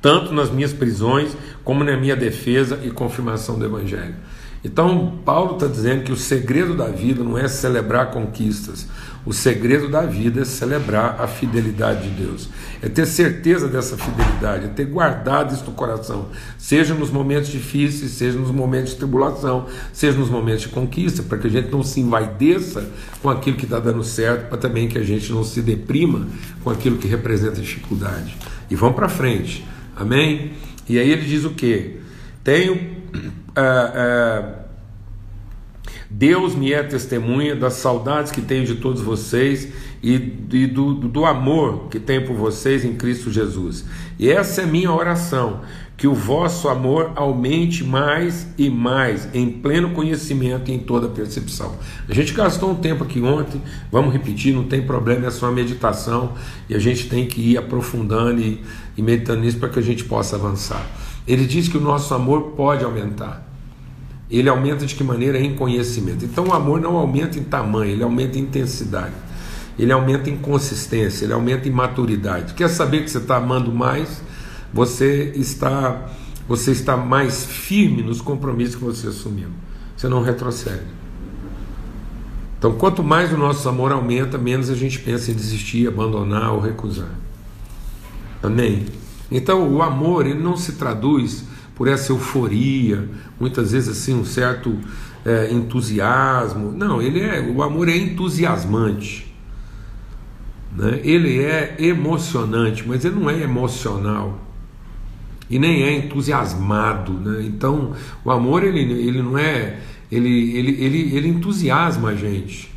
tanto 0.00 0.32
nas 0.32 0.48
minhas 0.48 0.72
prisões 0.72 1.36
como 1.64 1.82
na 1.82 1.96
minha 1.96 2.14
defesa 2.14 2.78
e 2.84 2.90
confirmação 2.92 3.58
do 3.58 3.64
Evangelho. 3.64 4.14
Então, 4.64 5.20
Paulo 5.24 5.54
está 5.54 5.66
dizendo 5.66 6.02
que 6.02 6.12
o 6.12 6.16
segredo 6.16 6.74
da 6.74 6.88
vida 6.88 7.22
não 7.22 7.38
é 7.38 7.46
celebrar 7.46 8.10
conquistas, 8.10 8.88
o 9.24 9.32
segredo 9.32 9.88
da 9.88 10.02
vida 10.02 10.40
é 10.40 10.44
celebrar 10.44 11.20
a 11.20 11.28
fidelidade 11.28 12.08
de 12.08 12.22
Deus, 12.22 12.48
é 12.82 12.88
ter 12.88 13.06
certeza 13.06 13.68
dessa 13.68 13.96
fidelidade, 13.96 14.64
é 14.64 14.68
ter 14.68 14.86
guardado 14.86 15.54
isso 15.54 15.64
no 15.64 15.72
coração, 15.72 16.28
seja 16.56 16.94
nos 16.94 17.10
momentos 17.10 17.50
difíceis, 17.50 18.12
seja 18.12 18.38
nos 18.38 18.50
momentos 18.50 18.92
de 18.92 18.96
tribulação, 18.96 19.66
seja 19.92 20.18
nos 20.18 20.30
momentos 20.30 20.62
de 20.62 20.68
conquista, 20.68 21.22
para 21.22 21.38
que 21.38 21.46
a 21.46 21.50
gente 21.50 21.70
não 21.70 21.82
se 21.82 22.00
envaideça 22.00 22.88
com 23.22 23.30
aquilo 23.30 23.56
que 23.56 23.64
está 23.64 23.78
dando 23.78 24.02
certo, 24.02 24.48
para 24.48 24.58
também 24.58 24.88
que 24.88 24.98
a 24.98 25.04
gente 25.04 25.30
não 25.30 25.44
se 25.44 25.62
deprima 25.62 26.26
com 26.64 26.70
aquilo 26.70 26.96
que 26.96 27.06
representa 27.06 27.60
dificuldade. 27.60 28.36
E 28.70 28.74
vamos 28.74 28.96
para 28.96 29.08
frente, 29.08 29.64
amém? 29.96 30.52
E 30.88 30.98
aí 30.98 31.10
ele 31.10 31.26
diz 31.26 31.44
o 31.44 31.50
que? 31.50 32.00
Tenho 32.42 32.96
é, 33.58 33.92
é, 33.94 34.68
Deus 36.10 36.54
me 36.54 36.72
é 36.72 36.82
testemunha 36.82 37.54
das 37.54 37.74
saudades 37.74 38.32
que 38.32 38.40
tenho 38.40 38.64
de 38.64 38.76
todos 38.76 39.02
vocês 39.02 39.68
e, 40.02 40.14
e 40.52 40.66
do, 40.66 40.94
do 40.94 41.26
amor 41.26 41.88
que 41.90 41.98
tenho 41.98 42.24
por 42.24 42.34
vocês 42.34 42.84
em 42.84 42.94
Cristo 42.94 43.30
Jesus. 43.30 43.84
E 44.18 44.30
essa 44.30 44.62
é 44.62 44.66
minha 44.66 44.92
oração, 44.92 45.60
que 45.96 46.06
o 46.06 46.14
vosso 46.14 46.68
amor 46.68 47.12
aumente 47.16 47.82
mais 47.82 48.46
e 48.56 48.70
mais, 48.70 49.28
em 49.34 49.50
pleno 49.50 49.90
conhecimento 49.90 50.70
e 50.70 50.74
em 50.74 50.78
toda 50.78 51.08
percepção. 51.08 51.76
A 52.08 52.14
gente 52.14 52.32
gastou 52.32 52.70
um 52.70 52.76
tempo 52.76 53.02
aqui 53.04 53.20
ontem, 53.20 53.60
vamos 53.90 54.12
repetir, 54.12 54.54
não 54.54 54.64
tem 54.64 54.80
problema, 54.80 55.26
é 55.26 55.30
só 55.30 55.50
meditação 55.50 56.34
e 56.68 56.74
a 56.74 56.78
gente 56.78 57.08
tem 57.08 57.26
que 57.26 57.40
ir 57.40 57.58
aprofundando 57.58 58.40
e, 58.40 58.62
e 58.96 59.02
meditando 59.02 59.40
nisso 59.40 59.58
para 59.58 59.68
que 59.68 59.78
a 59.78 59.82
gente 59.82 60.04
possa 60.04 60.36
avançar. 60.36 60.86
Ele 61.26 61.44
diz 61.44 61.68
que 61.68 61.76
o 61.76 61.80
nosso 61.80 62.14
amor 62.14 62.52
pode 62.56 62.84
aumentar. 62.84 63.47
Ele 64.30 64.48
aumenta 64.48 64.84
de 64.84 64.94
que 64.94 65.02
maneira? 65.02 65.38
Em 65.38 65.54
conhecimento. 65.54 66.24
Então 66.24 66.48
o 66.48 66.52
amor 66.52 66.80
não 66.80 66.96
aumenta 66.96 67.38
em 67.38 67.44
tamanho, 67.44 67.92
ele 67.92 68.02
aumenta 68.02 68.38
em 68.38 68.42
intensidade. 68.42 69.14
Ele 69.78 69.92
aumenta 69.92 70.28
em 70.28 70.36
consistência, 70.36 71.24
ele 71.24 71.32
aumenta 71.32 71.68
em 71.68 71.70
maturidade. 71.70 72.54
Quer 72.54 72.68
saber 72.68 73.04
que 73.04 73.10
você 73.10 73.18
está 73.18 73.36
amando 73.36 73.72
mais? 73.72 74.20
Você 74.74 75.32
está, 75.36 76.10
você 76.48 76.72
está 76.72 76.96
mais 76.96 77.44
firme 77.44 78.02
nos 78.02 78.20
compromissos 78.20 78.74
que 78.74 78.84
você 78.84 79.06
assumiu. 79.06 79.48
Você 79.96 80.08
não 80.08 80.22
retrocede. 80.22 80.82
Então, 82.58 82.72
quanto 82.72 83.04
mais 83.04 83.32
o 83.32 83.36
nosso 83.36 83.68
amor 83.68 83.92
aumenta, 83.92 84.36
menos 84.36 84.68
a 84.68 84.74
gente 84.74 84.98
pensa 84.98 85.30
em 85.30 85.34
desistir, 85.34 85.86
abandonar 85.86 86.52
ou 86.52 86.60
recusar. 86.60 87.14
Amém? 88.42 88.86
Então, 89.30 89.72
o 89.72 89.80
amor 89.80 90.26
ele 90.26 90.40
não 90.40 90.56
se 90.56 90.72
traduz 90.72 91.44
por 91.78 91.86
essa 91.86 92.10
euforia, 92.10 93.08
muitas 93.38 93.70
vezes 93.70 93.88
assim 93.88 94.12
um 94.12 94.24
certo 94.24 94.76
é, 95.24 95.52
entusiasmo. 95.52 96.72
Não, 96.72 97.00
ele 97.00 97.20
é 97.20 97.40
o 97.40 97.62
amor 97.62 97.88
é 97.88 97.96
entusiasmante, 97.96 99.32
né? 100.76 101.00
Ele 101.04 101.40
é 101.40 101.76
emocionante, 101.78 102.86
mas 102.86 103.04
ele 103.04 103.14
não 103.14 103.30
é 103.30 103.40
emocional 103.40 104.44
e 105.48 105.56
nem 105.58 105.84
é 105.84 105.96
entusiasmado, 105.96 107.12
né? 107.12 107.44
Então, 107.46 107.94
o 108.24 108.30
amor 108.32 108.64
ele, 108.64 108.80
ele 108.80 109.22
não 109.22 109.38
é 109.38 109.78
ele, 110.10 110.56
ele, 110.56 110.84
ele, 110.84 111.16
ele 111.16 111.28
entusiasma 111.28 112.10
a 112.10 112.14
gente. 112.16 112.76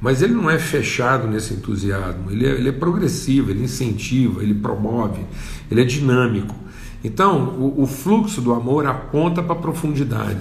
Mas 0.00 0.20
ele 0.20 0.34
não 0.34 0.50
é 0.50 0.58
fechado 0.58 1.28
nesse 1.28 1.54
entusiasmo, 1.54 2.28
ele 2.28 2.44
é, 2.44 2.50
ele 2.50 2.68
é 2.70 2.72
progressivo, 2.72 3.52
ele 3.52 3.62
incentiva, 3.62 4.42
ele 4.42 4.52
promove, 4.52 5.24
ele 5.70 5.80
é 5.80 5.84
dinâmico. 5.84 6.61
Então, 7.04 7.48
o, 7.58 7.82
o 7.82 7.86
fluxo 7.86 8.40
do 8.40 8.52
amor 8.52 8.86
aponta 8.86 9.42
para 9.42 9.54
a 9.54 9.58
profundidade. 9.58 10.40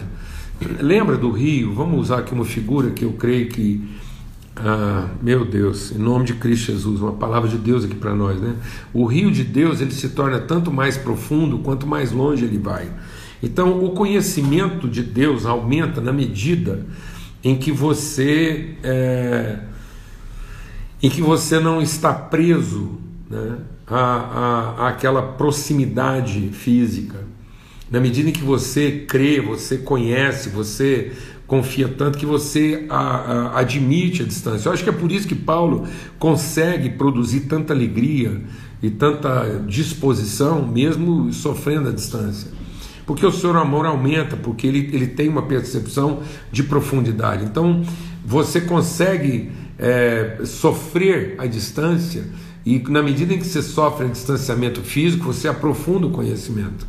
Lembra 0.80 1.18
do 1.18 1.32
rio? 1.32 1.74
Vamos 1.74 2.00
usar 2.00 2.20
aqui 2.20 2.34
uma 2.34 2.46
figura 2.46 2.92
que 2.92 3.04
eu 3.04 3.14
creio 3.14 3.50
que, 3.50 3.84
ah, 4.56 5.08
meu 5.22 5.44
Deus, 5.44 5.92
em 5.92 5.98
nome 5.98 6.26
de 6.26 6.36
Cristo 6.36 6.72
Jesus, 6.72 7.02
uma 7.02 7.14
palavra 7.14 7.50
de 7.50 7.58
Deus 7.58 7.84
aqui 7.84 7.96
para 7.96 8.14
nós, 8.14 8.40
né? 8.40 8.56
O 8.94 9.06
rio 9.06 9.32
de 9.32 9.44
Deus 9.44 9.82
ele 9.82 9.92
se 9.92 10.10
torna 10.10 10.40
tanto 10.40 10.72
mais 10.72 10.98
profundo 10.98 11.58
quanto 11.60 11.88
mais 11.88 12.12
longe 12.12 12.46
ele 12.46 12.60
vai. 12.60 12.88
Então, 13.42 13.84
o 13.84 13.90
conhecimento 13.92 14.88
de 14.88 15.02
Deus 15.02 15.48
aumenta 15.48 16.00
na 16.00 16.14
medida 16.14 16.86
em 17.44 17.56
que 17.58 17.72
você 17.72 18.76
é, 18.84 19.62
em 21.02 21.10
que 21.10 21.22
você 21.22 21.60
não 21.60 21.82
está 21.82 22.14
preso 22.14 23.00
né, 23.28 23.58
a, 23.92 23.98
a, 23.98 24.88
àquela 24.88 25.22
proximidade 25.22 26.50
física. 26.54 27.20
Na 27.92 28.00
medida 28.00 28.30
em 28.30 28.32
que 28.32 28.44
você 28.44 29.04
crê, 29.06 29.42
você 29.42 29.78
conhece, 29.78 30.50
você 30.50 31.12
confia 31.46 31.90
tanto 31.90 32.18
que 32.18 32.26
você 32.26 32.86
a, 32.90 32.98
a, 32.98 33.60
admite 33.60 34.24
a 34.24 34.26
distância. 34.26 34.70
Eu 34.70 34.74
acho 34.74 34.84
que 34.84 34.90
é 34.90 34.94
por 34.94 35.12
isso 35.12 35.28
que 35.28 35.36
Paulo 35.36 35.86
consegue 36.18 36.92
produzir 36.92 37.42
tanta 37.42 37.74
alegria 37.74 38.42
e 38.82 38.90
tanta 38.90 39.62
disposição, 39.68 40.66
mesmo 40.66 41.34
sofrendo 41.34 41.90
a 41.90 41.92
distância. 41.92 42.50
Porque 43.06 43.26
o 43.26 43.32
seu 43.32 43.56
amor 43.58 43.86
aumenta, 43.86 44.38
porque 44.38 44.66
ele, 44.66 44.90
ele 44.94 45.08
tem 45.08 45.28
uma 45.28 45.42
percepção 45.42 46.22
de 46.50 46.64
profundidade. 46.64 47.44
Então, 47.44 47.84
você 48.26 48.62
consegue 48.62 49.52
é, 49.78 50.40
sofrer 50.46 51.36
a 51.38 51.46
distância, 51.46 52.24
e 52.66 52.80
na 52.80 53.02
medida 53.02 53.34
em 53.34 53.40
que 53.40 53.46
você 53.46 53.62
sofre 53.62 54.08
distanciamento 54.08 54.82
físico, 54.82 55.26
você 55.26 55.48
aprofunda 55.48 56.08
o 56.08 56.12
conhecimento. 56.12 56.86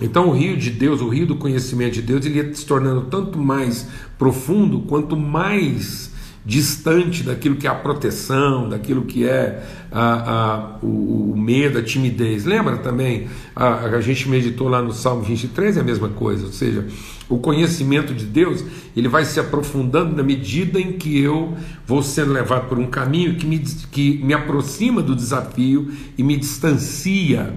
Então, 0.00 0.28
o 0.28 0.32
rio 0.32 0.56
de 0.56 0.70
Deus, 0.70 1.00
o 1.00 1.08
rio 1.08 1.26
do 1.26 1.36
conhecimento 1.36 1.94
de 1.94 2.02
Deus, 2.02 2.24
ele 2.24 2.38
ia 2.38 2.54
se 2.54 2.64
tornando 2.64 3.02
tanto 3.02 3.38
mais 3.38 3.88
profundo 4.16 4.80
quanto 4.80 5.16
mais 5.16 6.07
distante 6.48 7.22
daquilo 7.22 7.56
que 7.56 7.66
é 7.66 7.70
a 7.70 7.74
proteção, 7.74 8.70
daquilo 8.70 9.02
que 9.02 9.28
é 9.28 9.62
a, 9.92 10.14
a, 10.32 10.78
o, 10.82 11.32
o, 11.32 11.36
medo, 11.36 11.76
a 11.76 11.82
timidez. 11.82 12.46
Lembra 12.46 12.78
também? 12.78 13.28
A, 13.54 13.80
a 13.80 14.00
gente 14.00 14.26
meditou 14.30 14.66
lá 14.66 14.80
no 14.80 14.90
Salmo 14.90 15.20
23, 15.22 15.76
é 15.76 15.80
a 15.80 15.84
mesma 15.84 16.08
coisa, 16.08 16.46
ou 16.46 16.52
seja, 16.52 16.86
o 17.28 17.36
conhecimento 17.36 18.14
de 18.14 18.24
Deus 18.24 18.64
ele 18.96 19.08
vai 19.08 19.26
se 19.26 19.38
aprofundando 19.38 20.16
na 20.16 20.22
medida 20.22 20.80
em 20.80 20.92
que 20.92 21.20
eu 21.20 21.54
vou 21.86 22.02
sendo 22.02 22.32
levado 22.32 22.66
por 22.66 22.78
um 22.78 22.86
caminho 22.86 23.34
que 23.34 23.44
me, 23.44 23.58
que 23.58 24.18
me 24.24 24.32
aproxima 24.32 25.02
do 25.02 25.14
desafio 25.14 25.92
e 26.16 26.22
me 26.22 26.34
distancia 26.34 27.52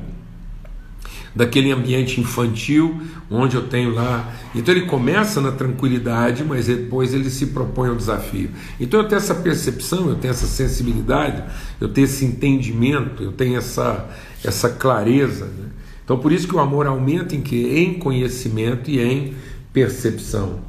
daquele 1.36 1.72
ambiente 1.72 2.20
infantil 2.20 3.02
onde 3.30 3.56
eu 3.56 3.68
tenho 3.68 3.94
lá. 3.94 4.34
Então 4.54 4.76
ele 4.76 4.86
começa 4.86 5.40
na 5.40 5.52
tranquilidade, 5.52 6.44
mas 6.44 6.68
depois 6.68 7.14
ele 7.14 7.30
se 7.30 7.48
propõe 7.48 7.90
ao 7.90 7.96
desafio. 7.96 8.50
Então 8.80 9.00
eu 9.00 9.08
tenho 9.08 9.18
essa 9.18 9.36
percepção, 9.36 10.10
eu 10.10 10.16
tenho 10.16 10.32
essa 10.32 10.46
sensibilidade, 10.46 11.44
eu 11.80 11.88
tenho 11.88 12.06
esse 12.06 12.26
entendimento, 12.26 13.24
eu 13.24 13.32
tenho 13.32 13.58
essa, 13.58 14.10
essa 14.44 14.70
clareza. 14.70 15.46
Né? 15.46 15.70
Então 16.04 16.20
por 16.20 16.32
isso 16.32 16.48
que 16.48 16.56
o 16.56 16.60
amor 16.60 16.86
aumenta 16.86 17.36
em 17.36 17.42
que? 17.42 17.80
Em 17.80 17.94
conhecimento 17.94 18.92
e 18.92 19.00
em 19.00 19.34
percepção. 19.72 20.60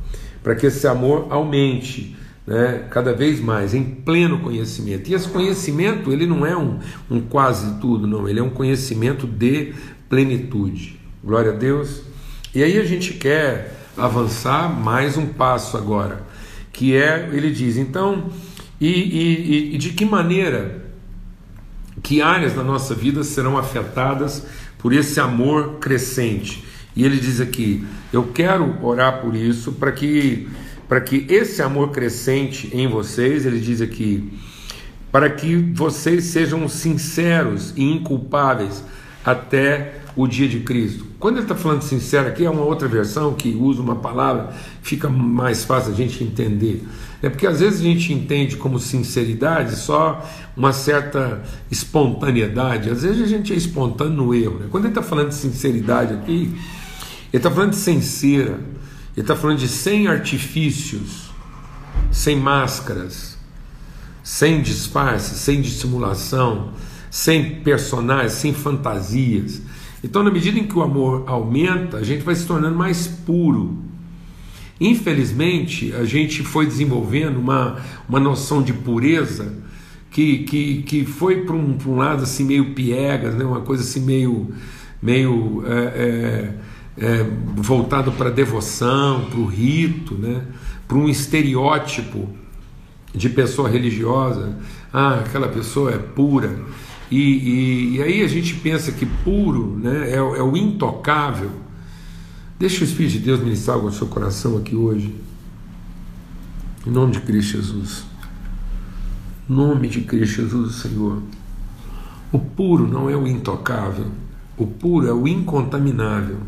Para 0.42 0.54
que 0.54 0.66
esse 0.66 0.86
amor 0.86 1.26
aumente. 1.30 2.16
Né, 2.44 2.86
cada 2.90 3.14
vez 3.14 3.38
mais 3.38 3.72
em 3.72 3.84
pleno 3.84 4.40
conhecimento. 4.40 5.08
E 5.08 5.14
esse 5.14 5.28
conhecimento 5.28 6.12
ele 6.12 6.26
não 6.26 6.44
é 6.44 6.56
um, 6.56 6.80
um 7.08 7.20
quase 7.20 7.78
tudo, 7.78 8.04
não, 8.04 8.28
ele 8.28 8.40
é 8.40 8.42
um 8.42 8.50
conhecimento 8.50 9.28
de 9.28 9.72
plenitude. 10.12 11.00
Glória 11.24 11.52
a 11.52 11.54
Deus. 11.54 12.02
E 12.54 12.62
aí 12.62 12.78
a 12.78 12.84
gente 12.84 13.14
quer 13.14 13.74
avançar 13.96 14.68
mais 14.68 15.16
um 15.16 15.24
passo 15.24 15.74
agora, 15.74 16.22
que 16.70 16.94
é, 16.94 17.30
ele 17.32 17.50
diz, 17.50 17.78
então, 17.78 18.30
e, 18.78 18.90
e, 18.90 19.74
e 19.74 19.78
de 19.78 19.88
que 19.94 20.04
maneira, 20.04 20.84
que 22.02 22.20
áreas 22.20 22.52
da 22.52 22.62
nossa 22.62 22.94
vida 22.94 23.24
serão 23.24 23.56
afetadas 23.56 24.46
por 24.76 24.92
esse 24.92 25.18
amor 25.18 25.78
crescente? 25.78 26.62
E 26.94 27.06
ele 27.06 27.16
diz 27.16 27.40
aqui: 27.40 27.82
eu 28.12 28.24
quero 28.34 28.84
orar 28.84 29.22
por 29.22 29.34
isso 29.34 29.72
para 29.72 29.92
que 29.92 30.46
para 30.86 31.00
que 31.00 31.24
esse 31.30 31.62
amor 31.62 31.90
crescente 31.90 32.68
em 32.74 32.86
vocês, 32.86 33.46
ele 33.46 33.58
diz 33.58 33.80
aqui, 33.80 34.30
para 35.10 35.30
que 35.30 35.56
vocês 35.56 36.24
sejam 36.24 36.68
sinceros 36.68 37.72
e 37.74 37.82
inculpáveis 37.82 38.84
até 39.24 40.01
o 40.14 40.26
dia 40.26 40.48
de 40.48 40.60
Cristo. 40.60 41.06
Quando 41.18 41.36
ele 41.36 41.44
está 41.44 41.54
falando 41.54 41.82
sincero 41.82 42.28
aqui, 42.28 42.44
é 42.44 42.50
uma 42.50 42.64
outra 42.64 42.86
versão 42.86 43.34
que 43.34 43.54
usa 43.54 43.80
uma 43.80 43.96
palavra 43.96 44.52
fica 44.82 45.08
mais 45.08 45.64
fácil 45.64 45.92
a 45.92 45.94
gente 45.94 46.22
entender. 46.22 46.86
É 47.22 47.30
porque 47.30 47.46
às 47.46 47.60
vezes 47.60 47.80
a 47.80 47.84
gente 47.84 48.12
entende 48.12 48.56
como 48.56 48.78
sinceridade 48.78 49.76
só 49.76 50.28
uma 50.56 50.72
certa 50.72 51.42
espontaneidade, 51.70 52.90
às 52.90 53.02
vezes 53.02 53.22
a 53.22 53.26
gente 53.26 53.52
é 53.52 53.56
espontâneo 53.56 54.14
no 54.14 54.34
erro. 54.34 54.58
Né? 54.58 54.66
Quando 54.70 54.84
ele 54.84 54.90
está 54.90 55.02
falando 55.02 55.28
de 55.28 55.36
sinceridade 55.36 56.14
aqui, 56.14 56.54
ele 57.32 57.38
está 57.38 57.50
falando 57.50 57.70
de 57.70 57.76
sincera, 57.76 58.60
ele 59.16 59.22
está 59.22 59.36
falando 59.36 59.58
de 59.58 59.68
sem 59.68 60.08
artifícios, 60.08 61.30
sem 62.10 62.36
máscaras, 62.36 63.38
sem 64.22 64.60
disfarce, 64.60 65.36
sem 65.36 65.60
dissimulação, 65.60 66.72
sem 67.10 67.60
personagens, 67.60 68.32
sem 68.32 68.52
fantasias. 68.52 69.62
Então, 70.02 70.22
na 70.22 70.30
medida 70.30 70.58
em 70.58 70.64
que 70.64 70.76
o 70.76 70.82
amor 70.82 71.24
aumenta, 71.26 71.98
a 71.98 72.02
gente 72.02 72.22
vai 72.22 72.34
se 72.34 72.46
tornando 72.46 72.76
mais 72.76 73.06
puro. 73.06 73.78
Infelizmente, 74.80 75.94
a 75.94 76.04
gente 76.04 76.42
foi 76.42 76.66
desenvolvendo 76.66 77.38
uma, 77.38 77.76
uma 78.08 78.18
noção 78.18 78.62
de 78.62 78.72
pureza 78.72 79.62
que, 80.10 80.38
que, 80.38 80.82
que 80.82 81.04
foi 81.04 81.44
para 81.44 81.54
um, 81.54 81.78
um 81.86 81.96
lado 81.96 82.24
assim 82.24 82.44
meio 82.44 82.74
piegas, 82.74 83.34
né? 83.34 83.44
uma 83.44 83.60
coisa 83.60 83.82
assim 83.82 84.00
meio, 84.00 84.52
meio 85.00 85.62
é, 85.66 85.74
é, 85.78 86.54
é, 86.98 87.26
voltado 87.56 88.10
para 88.12 88.28
a 88.28 88.32
devoção, 88.32 89.26
para 89.26 89.38
o 89.38 89.46
rito, 89.46 90.14
né? 90.14 90.42
para 90.86 90.96
um 90.96 91.08
estereótipo 91.08 92.28
de 93.14 93.28
pessoa 93.28 93.68
religiosa. 93.68 94.58
Ah, 94.92 95.20
aquela 95.20 95.48
pessoa 95.48 95.92
é 95.92 95.98
pura. 95.98 96.58
E, 97.12 97.18
e, 97.18 97.96
e, 97.96 98.02
aí 98.02 98.22
a 98.22 98.26
gente 98.26 98.54
pensa 98.54 98.90
que 98.90 99.04
puro 99.04 99.78
né, 99.78 100.12
é, 100.12 100.14
é, 100.14 100.42
o 100.42 100.56
intocável. 100.56 101.50
Deixa 102.58 102.80
o 102.80 102.84
Espírito 102.84 103.12
de 103.12 103.18
Deus 103.18 103.40
ministrar 103.40 103.76
algo 103.76 103.88
no 103.88 103.94
seu 103.94 104.06
coração 104.06 104.56
aqui 104.56 104.74
hoje. 104.74 105.14
Em 106.86 106.90
nome 106.90 107.12
de 107.12 107.20
Cristo 107.20 107.58
Jesus. 107.58 108.04
Em 109.46 109.52
nome 109.52 109.88
de 109.88 110.00
Cristo 110.00 110.36
Jesus, 110.36 110.76
Senhor. 110.76 111.22
O 112.32 112.38
puro 112.38 112.88
não 112.88 113.10
é 113.10 113.14
o 113.14 113.26
intocável. 113.26 114.06
O 114.56 114.66
puro 114.66 115.06
é 115.06 115.12
o 115.12 115.28
incontaminável, 115.28 116.38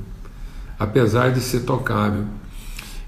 apesar 0.78 1.30
de 1.30 1.40
ser 1.40 1.60
tocável. 1.64 2.24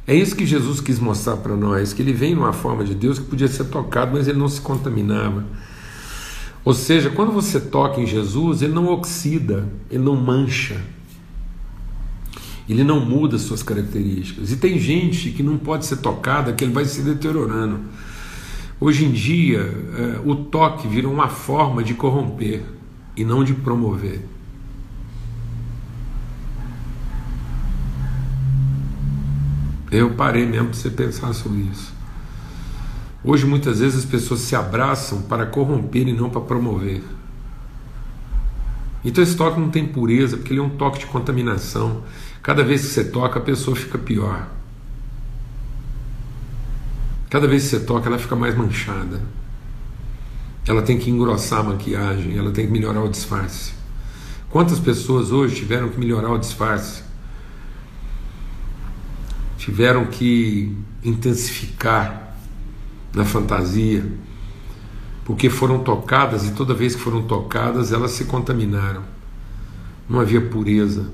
É 0.07 0.14
isso 0.14 0.37
que 0.37 0.45
Jesus 0.45 0.79
quis 0.79 0.99
mostrar 0.99 1.38
para 1.38 1.57
nós, 1.57 1.95
que 1.95 2.03
ele 2.03 2.12
vem 2.12 2.35
numa 2.35 2.53
forma 2.53 2.85
de 2.85 2.95
Deus 2.95 3.19
que 3.19 3.25
podia 3.25 3.49
ser 3.49 3.64
tocado, 3.64 4.12
mas 4.12 4.29
ele 4.29 4.38
não 4.38 4.47
se 4.47 4.61
contaminava. 4.61 5.42
Ou 6.66 6.74
seja, 6.74 7.11
quando 7.11 7.31
você 7.31 7.61
toca 7.61 8.00
em 8.00 8.07
Jesus, 8.07 8.61
ele 8.61 8.72
não 8.72 8.88
oxida, 8.88 9.68
ele 9.88 10.02
não 10.02 10.16
mancha, 10.16 10.83
ele 12.68 12.83
não 12.83 12.98
muda 12.98 13.38
suas 13.38 13.62
características. 13.62 14.50
E 14.50 14.57
tem 14.57 14.76
gente 14.76 15.31
que 15.31 15.44
não 15.44 15.57
pode 15.59 15.87
ser 15.87 15.98
tocada, 15.98 16.52
que 16.52 16.64
ele 16.64 16.72
vai 16.72 16.85
se 16.85 17.02
deteriorando. 17.02 17.83
Hoje 18.81 19.05
em 19.05 19.12
dia, 19.12 19.61
é, 19.61 20.20
o 20.29 20.35
toque 20.35 20.88
virou 20.88 21.12
uma 21.12 21.29
forma 21.29 21.85
de 21.85 21.94
corromper 21.94 22.64
e 23.16 23.24
não 23.24 23.44
de 23.44 23.55
promover. 23.55 24.26
Eu 29.92 30.11
parei 30.14 30.44
mesmo 30.44 30.70
para 30.70 30.76
você 30.76 30.90
pensar 30.90 31.33
sobre 31.33 31.61
isso. 31.61 31.95
Hoje 33.27 33.45
muitas 33.45 33.81
vezes 33.81 33.99
as 33.99 34.05
pessoas 34.05 34.39
se 34.39 34.55
abraçam 34.55 35.23
para 35.23 35.47
corromper 35.47 36.07
e 36.07 36.12
não 36.12 36.31
para 36.31 36.41
promover. 36.43 37.03
Então 39.05 39.23
esse 39.23 39.37
toque 39.37 39.59
não 39.59 39.69
tem 39.69 39.85
pureza, 39.85 40.37
porque 40.37 40.53
ele 40.53 40.61
é 40.61 40.62
um 40.62 40.71
toque 40.71 41.01
de 41.01 41.07
contaminação. 41.07 42.05
Cada 42.41 42.62
vez 42.62 42.83
que 42.83 42.87
você 42.87 43.03
toca, 43.03 43.41
a 43.41 43.43
pessoa 43.43 43.77
fica 43.77 43.99
pior. 43.99 44.47
Cada 47.29 47.49
vez 47.49 47.65
que 47.65 47.71
você 47.71 47.81
toca, 47.81 48.09
ela 48.09 48.19
fica 48.19 48.37
mais 48.37 48.57
manchada. 48.57 49.21
Ela 50.65 50.83
tem 50.83 50.97
que 50.97 51.11
engrossar 51.11 51.61
a 51.61 51.65
maquiagem, 51.65 52.39
ela 52.39 52.53
tem 52.53 52.67
que 52.67 52.73
melhorar 52.73 53.03
o 53.03 53.09
disfarce. 53.09 53.73
Quantas 54.51 54.79
pessoas 54.79 55.33
hoje 55.33 55.57
tiveram 55.57 55.89
que 55.89 55.99
melhorar 55.99 56.31
o 56.31 56.39
disfarce? 56.39 57.03
Tiveram 59.59 60.07
que 60.07 60.77
intensificar 61.03 62.26
na 63.16 63.24
fantasia, 63.24 64.05
porque 65.24 65.48
foram 65.48 65.79
tocadas 65.79 66.46
e 66.46 66.52
toda 66.52 66.74
vez 66.74 66.94
que 66.94 67.00
foram 67.00 67.22
tocadas 67.22 67.90
elas 67.90 68.11
se 68.11 68.26
contaminaram. 68.26 69.02
Não 70.07 70.20
havia 70.20 70.40
pureza. 70.40 71.11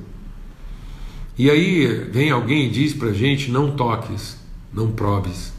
E 1.39 1.49
aí 1.49 1.87
vem 2.13 2.31
alguém 2.31 2.67
e 2.67 2.71
diz 2.71 2.93
para 2.93 3.11
a 3.11 3.13
gente: 3.13 3.53
não 3.53 3.71
toques, 3.71 4.37
não 4.75 4.91
proves. 4.91 5.53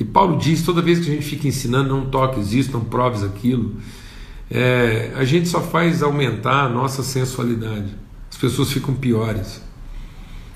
E 0.00 0.04
Paulo 0.04 0.36
diz: 0.36 0.62
toda 0.62 0.82
vez 0.82 0.98
que 0.98 1.10
a 1.10 1.14
gente 1.14 1.24
fica 1.24 1.46
ensinando, 1.46 1.88
não 1.88 2.06
toques 2.06 2.52
isso, 2.52 2.72
não 2.72 2.84
proves 2.84 3.22
aquilo, 3.22 3.76
é, 4.50 5.12
a 5.14 5.24
gente 5.24 5.48
só 5.48 5.62
faz 5.62 6.02
aumentar 6.02 6.64
a 6.64 6.68
nossa 6.68 7.04
sensualidade. 7.04 7.94
As 8.28 8.36
pessoas 8.36 8.72
ficam 8.72 8.94
piores. 8.94 9.62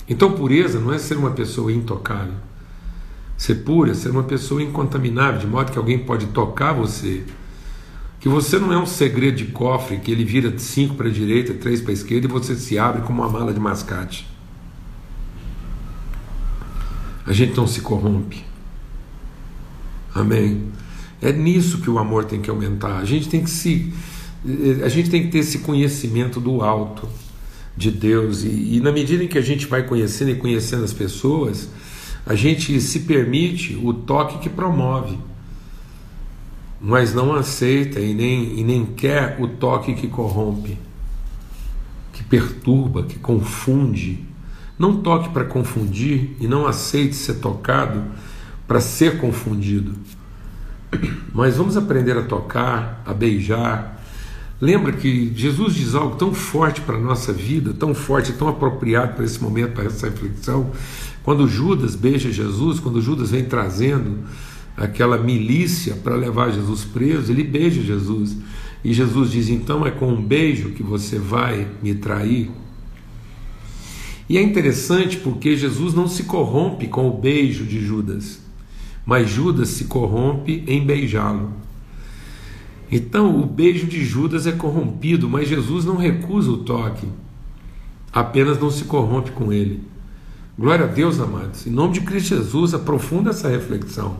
Então, 0.09 0.33
pureza 0.33 0.81
não 0.81 0.93
é 0.93 0.99
ser 0.99 1.17
uma 1.17 1.31
pessoa 1.31 1.73
intocável. 1.73 2.35
Ser 3.43 3.57
pura, 3.57 3.93
ser 3.93 4.11
uma 4.11 4.23
pessoa 4.23 4.63
incontaminável, 4.63 5.41
de 5.41 5.49
modo 5.49 5.73
que 5.73 5.77
alguém 5.77 5.99
pode 5.99 6.27
tocar 6.27 6.73
você. 6.73 7.25
Que 8.21 8.29
você 8.29 8.57
não 8.57 8.73
é 8.73 8.79
um 8.79 8.87
segredo 8.87 9.39
de 9.39 9.47
cofre 9.47 9.97
que 9.97 10.13
ele 10.13 10.25
vira 10.25 10.57
cinco 10.61 10.95
para 10.95 11.09
a 11.09 11.11
direita, 11.11 11.53
três 11.53 11.81
para 11.81 11.91
a 11.91 11.93
esquerda 11.93 12.29
e 12.29 12.31
você 12.31 12.55
se 12.55 12.79
abre 12.79 13.03
como 13.03 13.21
uma 13.21 13.29
mala 13.29 13.53
de 13.53 13.59
mascate. 13.59 14.29
A 17.27 17.33
gente 17.33 17.57
não 17.57 17.67
se 17.67 17.81
corrompe. 17.81 18.45
Amém. 20.15 20.69
É 21.21 21.33
nisso 21.33 21.79
que 21.79 21.91
o 21.91 21.99
amor 21.99 22.27
tem 22.27 22.41
que 22.41 22.49
aumentar. 22.49 22.99
A 22.99 23.05
gente 23.05 23.29
tem 23.29 23.43
que 23.43 23.51
se 23.51 23.93
a 24.85 24.89
gente 24.89 25.11
tem 25.11 25.25
que 25.25 25.31
ter 25.31 25.39
esse 25.39 25.59
conhecimento 25.59 26.39
do 26.39 26.63
alto 26.63 27.09
de 27.77 27.91
Deus 27.91 28.45
e, 28.45 28.77
e 28.77 28.81
na 28.81 28.93
medida 28.93 29.25
em 29.25 29.27
que 29.27 29.37
a 29.37 29.43
gente 29.43 29.67
vai 29.67 29.83
conhecendo 29.83 30.31
e 30.31 30.37
conhecendo 30.37 30.85
as 30.85 30.93
pessoas, 30.93 31.69
a 32.25 32.35
gente 32.35 32.81
se 32.81 33.01
permite 33.01 33.79
o 33.83 33.93
toque 33.93 34.39
que 34.39 34.49
promove, 34.49 35.19
mas 36.81 37.15
não 37.15 37.33
aceita 37.33 38.01
e 38.01 38.15
nem, 38.15 38.59
e 38.59 38.65
nem 38.65 38.85
quer 38.85 39.37
o 39.41 39.49
toque 39.49 39.95
que 39.95 40.09
corrompe, 40.09 40.79
que 42.13 42.23
perturba, 42.23 43.05
que 43.05 43.19
confunde. 43.19 44.25
Não 44.79 45.01
toque 45.01 45.29
para 45.29 45.45
confundir 45.45 46.37
e 46.41 46.49
não 46.49 46.67
aceite 46.67 47.15
ser 47.15 47.35
tocado 47.35 48.03
para 48.67 48.81
ser 48.81 49.19
confundido. 49.19 49.95
mas 51.33 51.57
vamos 51.57 51.77
aprender 51.77 52.17
a 52.17 52.23
tocar, 52.23 53.03
a 53.07 53.13
beijar. 53.13 54.01
Lembra 54.61 54.93
que 54.93 55.33
Jesus 55.35 55.75
diz 55.75 55.95
algo 55.95 56.17
tão 56.17 56.33
forte 56.33 56.81
para 56.81 56.97
a 56.97 57.01
nossa 57.01 57.33
vida, 57.33 57.75
tão 57.75 57.95
forte, 57.95 58.33
tão 58.33 58.49
apropriado 58.49 59.15
para 59.15 59.25
esse 59.25 59.43
momento, 59.43 59.73
para 59.73 59.85
essa 59.85 60.09
reflexão. 60.09 60.71
Quando 61.23 61.47
Judas 61.47 61.95
beija 61.95 62.33
Jesus, 62.33 62.81
quando 62.81 63.01
Judas 63.01 63.31
vem 63.31 63.45
trazendo 63.45 64.25
aquela 64.77 65.19
milícia 65.19 65.95
para 65.95 66.17
levar 66.17 66.51
Jesus 66.51 66.85
preso, 66.85 67.31
ele 67.31 67.45
beija 67.45 67.83
Jesus. 67.83 68.37
E 68.85 68.93
Jesus 68.93 69.31
diz: 69.31 69.49
Então 69.49 69.87
é 69.87 69.91
com 69.91 70.13
um 70.13 70.23
beijo 70.23 70.71
que 70.71 70.83
você 70.83 71.19
vai 71.19 71.69
me 71.83 71.95
trair. 71.95 72.51
E 74.29 74.39
é 74.39 74.43
interessante 74.43 75.19
porque 75.19 75.57
Jesus 75.57 75.95
não 75.95 76.09
se 76.09 76.25
corrompe 76.25 76.89
com 76.89 77.09
o 77.09 77.19
beijo 77.19 77.65
de 77.65 77.81
Judas, 77.85 78.41
mas 79.05 79.29
Judas 79.29 79.69
se 79.69 79.85
corrompe 79.85 80.65
em 80.67 80.85
beijá-lo. 80.85 81.53
Então 82.91 83.41
o 83.41 83.47
beijo 83.47 83.87
de 83.87 84.05
Judas 84.05 84.47
é 84.47 84.53
corrompido, 84.53 85.29
mas 85.29 85.49
Jesus 85.49 85.85
não 85.85 85.97
recusa 85.97 86.51
o 86.51 86.59
toque, 86.59 87.07
apenas 88.13 88.59
não 88.59 88.71
se 88.71 88.85
corrompe 88.85 89.31
com 89.33 89.53
ele. 89.53 89.92
Glória 90.59 90.85
a 90.85 90.89
Deus, 90.89 91.19
amados. 91.19 91.67
Em 91.67 91.71
nome 91.71 91.95
de 91.95 92.03
Cristo 92.03 92.37
Jesus, 92.37 92.75
aprofunda 92.75 93.31
essa 93.31 93.49
reflexão. 93.49 94.19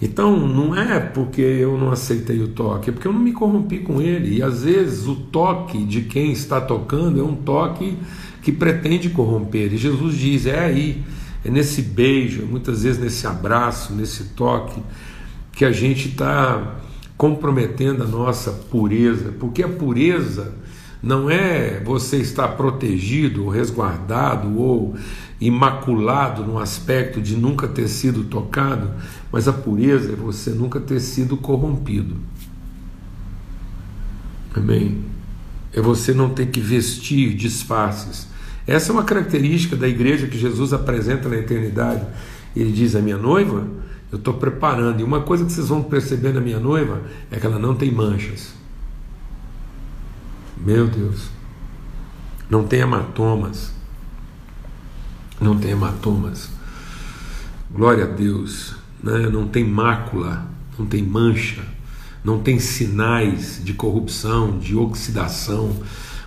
Então, 0.00 0.46
não 0.46 0.74
é 0.74 1.00
porque 1.00 1.40
eu 1.40 1.76
não 1.76 1.90
aceitei 1.90 2.40
o 2.40 2.48
toque, 2.48 2.90
é 2.90 2.92
porque 2.92 3.08
eu 3.08 3.12
não 3.12 3.18
me 3.18 3.32
corrompi 3.32 3.80
com 3.80 4.00
ele. 4.00 4.36
E 4.36 4.42
às 4.42 4.62
vezes 4.62 5.08
o 5.08 5.16
toque 5.16 5.82
de 5.84 6.02
quem 6.02 6.30
está 6.30 6.60
tocando 6.60 7.18
é 7.18 7.24
um 7.24 7.34
toque 7.34 7.98
que 8.40 8.52
pretende 8.52 9.10
corromper. 9.10 9.74
E 9.74 9.76
Jesus 9.76 10.14
diz: 10.14 10.46
é 10.46 10.60
aí, 10.60 11.02
é 11.44 11.50
nesse 11.50 11.82
beijo, 11.82 12.46
muitas 12.46 12.84
vezes 12.84 13.00
nesse 13.02 13.26
abraço, 13.26 13.92
nesse 13.92 14.22
toque, 14.34 14.80
que 15.52 15.64
a 15.64 15.72
gente 15.72 16.10
está 16.10 16.76
comprometendo 17.16 18.04
a 18.04 18.06
nossa 18.06 18.52
pureza, 18.52 19.34
porque 19.40 19.64
a 19.64 19.68
pureza 19.68 20.54
não 21.02 21.30
é 21.30 21.80
você 21.80 22.18
estar 22.18 22.48
protegido, 22.48 23.48
resguardado 23.48 24.58
ou 24.58 24.94
imaculado 25.40 26.44
no 26.44 26.58
aspecto 26.58 27.20
de 27.20 27.36
nunca 27.36 27.66
ter 27.66 27.88
sido 27.88 28.24
tocado, 28.24 28.90
mas 29.32 29.48
a 29.48 29.52
pureza 29.52 30.12
é 30.12 30.16
você 30.16 30.50
nunca 30.50 30.78
ter 30.78 31.00
sido 31.00 31.36
corrompido. 31.36 32.16
Amém? 34.54 34.98
É 35.72 35.80
você 35.80 36.12
não 36.12 36.30
ter 36.30 36.46
que 36.46 36.60
vestir 36.60 37.34
disfarces. 37.34 38.28
Essa 38.66 38.90
é 38.90 38.92
uma 38.92 39.04
característica 39.04 39.76
da 39.76 39.88
igreja 39.88 40.26
que 40.26 40.36
Jesus 40.36 40.72
apresenta 40.72 41.28
na 41.28 41.36
eternidade. 41.36 42.04
Ele 42.54 42.72
diz: 42.72 42.94
A 42.94 43.00
minha 43.00 43.16
noiva, 43.16 43.66
eu 44.12 44.18
estou 44.18 44.34
preparando. 44.34 45.00
E 45.00 45.04
uma 45.04 45.22
coisa 45.22 45.44
que 45.44 45.52
vocês 45.52 45.68
vão 45.68 45.82
perceber 45.82 46.32
na 46.32 46.40
minha 46.40 46.58
noiva 46.58 47.00
é 47.30 47.38
que 47.38 47.46
ela 47.46 47.58
não 47.58 47.74
tem 47.74 47.90
manchas. 47.90 48.59
Meu 50.64 50.86
Deus. 50.86 51.28
Não 52.48 52.66
tem 52.66 52.80
hematomas 52.80 53.72
não 55.40 55.58
tem 55.58 55.70
hematomas. 55.70 56.50
Glória 57.72 58.04
a 58.04 58.06
Deus, 58.06 58.74
né? 59.02 59.28
não 59.30 59.48
tem 59.48 59.64
mácula, 59.64 60.46
não 60.78 60.84
tem 60.84 61.02
mancha, 61.02 61.62
não 62.22 62.40
tem 62.40 62.58
sinais 62.58 63.60
de 63.64 63.72
corrupção, 63.72 64.58
de 64.58 64.76
oxidação. 64.76 65.74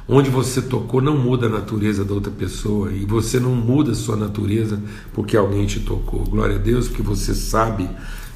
Onde 0.08 0.30
você 0.30 0.62
tocou 0.62 1.02
não 1.02 1.18
muda 1.18 1.46
a 1.46 1.50
natureza 1.50 2.04
da 2.04 2.14
outra 2.14 2.32
pessoa 2.32 2.92
e 2.92 3.06
você 3.06 3.40
não 3.40 3.56
muda 3.56 3.92
a 3.92 3.96
sua 3.96 4.18
natureza 4.18 4.82
porque 5.14 5.38
alguém 5.38 5.66
te 5.66 5.80
tocou. 5.80 6.26
Glória 6.26 6.56
a 6.56 6.60
Deus, 6.60 6.88
porque 6.88 7.04
você 7.04 7.34
sabe 7.34 7.90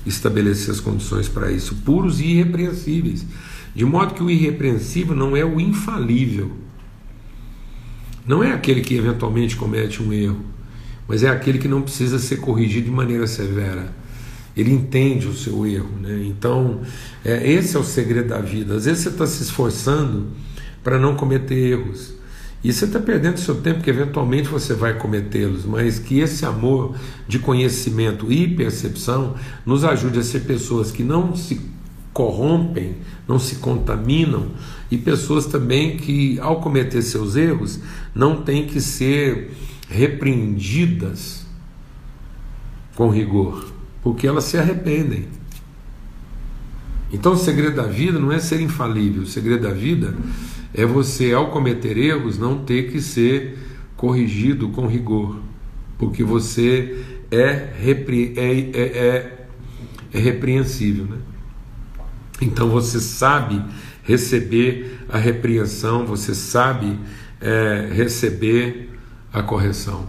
estabelecer 0.05 0.73
as 0.73 0.79
condições 0.79 1.27
para 1.27 1.51
isso, 1.51 1.75
puros 1.83 2.21
e 2.21 2.25
irrepreensíveis. 2.25 3.25
De 3.77 3.85
modo 3.85 4.15
que 4.15 4.23
o 4.23 4.29
irrepreensível 4.29 5.15
não 5.15 5.37
é 5.37 5.45
o 5.45 5.61
infalível, 5.61 6.51
não 8.25 8.43
é 8.43 8.51
aquele 8.51 8.81
que 8.81 8.95
eventualmente 8.95 9.55
comete 9.55 10.01
um 10.01 10.11
erro 10.11 10.57
mas 11.07 11.23
é 11.23 11.29
aquele 11.29 11.57
que 11.57 11.67
não 11.67 11.81
precisa 11.81 12.19
ser 12.19 12.37
corrigido 12.37 12.85
de 12.85 12.91
maneira 12.91 13.25
severa. 13.25 13.95
Ele 14.55 14.71
entende 14.71 15.27
o 15.27 15.33
seu 15.33 15.65
erro. 15.65 15.89
Né? 16.01 16.25
Então, 16.25 16.81
é, 17.23 17.49
esse 17.49 17.77
é 17.77 17.79
o 17.79 17.83
segredo 17.83 18.29
da 18.29 18.41
vida. 18.41 18.75
Às 18.75 18.85
vezes 18.85 19.03
você 19.03 19.09
está 19.09 19.25
se 19.25 19.43
esforçando 19.43 20.27
para 20.83 20.99
não 20.99 21.15
cometer 21.15 21.55
erros. 21.55 22.15
E 22.63 22.73
você 22.73 22.85
está 22.85 22.99
perdendo 22.99 23.39
seu 23.39 23.55
tempo, 23.55 23.81
que 23.81 23.89
eventualmente 23.89 24.49
você 24.49 24.73
vai 24.73 24.97
cometê-los, 24.97 25.63
mas 25.63 25.99
que 25.99 26.19
esse 26.19 26.43
amor 26.43 26.95
de 27.27 27.37
conhecimento 27.37 28.31
e 28.31 28.47
percepção 28.47 29.35
nos 29.65 29.85
ajude 29.85 30.19
a 30.19 30.23
ser 30.23 30.41
pessoas 30.41 30.91
que 30.91 31.03
não 31.03 31.35
se 31.35 31.61
corrompem, 32.17 32.95
não 33.27 33.37
se 33.37 33.57
contaminam, 33.57 34.47
e 34.89 34.97
pessoas 34.97 35.45
também 35.45 35.97
que, 35.97 36.39
ao 36.39 36.59
cometer 36.61 37.03
seus 37.03 37.35
erros, 37.35 37.79
não 38.15 38.41
têm 38.41 38.65
que 38.65 38.81
ser 38.81 39.51
repreendidas 39.87 41.45
com 42.95 43.11
rigor, 43.11 43.71
porque 44.01 44.25
elas 44.25 44.45
se 44.45 44.57
arrependem. 44.57 45.27
Então 47.13 47.33
o 47.33 47.37
segredo 47.37 47.75
da 47.75 47.83
vida 47.85 48.17
não 48.17 48.31
é 48.31 48.39
ser 48.39 48.61
infalível, 48.61 49.21
o 49.21 49.27
segredo 49.27 49.61
da 49.67 49.71
vida 49.71 50.15
é 50.73 50.87
você, 50.87 51.33
ao 51.33 51.51
cometer 51.51 51.99
erros, 51.99 52.39
não 52.39 52.57
ter 52.65 52.91
que 52.91 52.99
ser 52.99 53.59
corrigido 53.95 54.69
com 54.69 54.87
rigor, 54.87 55.37
porque 55.99 56.23
você 56.23 56.97
é, 57.29 57.69
repre, 57.79 58.33
é, 58.35 58.51
é, 58.51 58.81
é, 58.81 59.47
é 60.13 60.19
repreensível. 60.19 61.05
Né? 61.05 61.17
Então 62.41 62.69
você 62.69 62.99
sabe 62.99 63.61
receber 64.03 64.99
a 65.09 65.17
repreensão, 65.17 66.05
você 66.05 66.33
sabe 66.33 66.97
é, 67.41 67.89
receber 67.93 68.89
a 69.33 69.41
correção. 69.43 70.07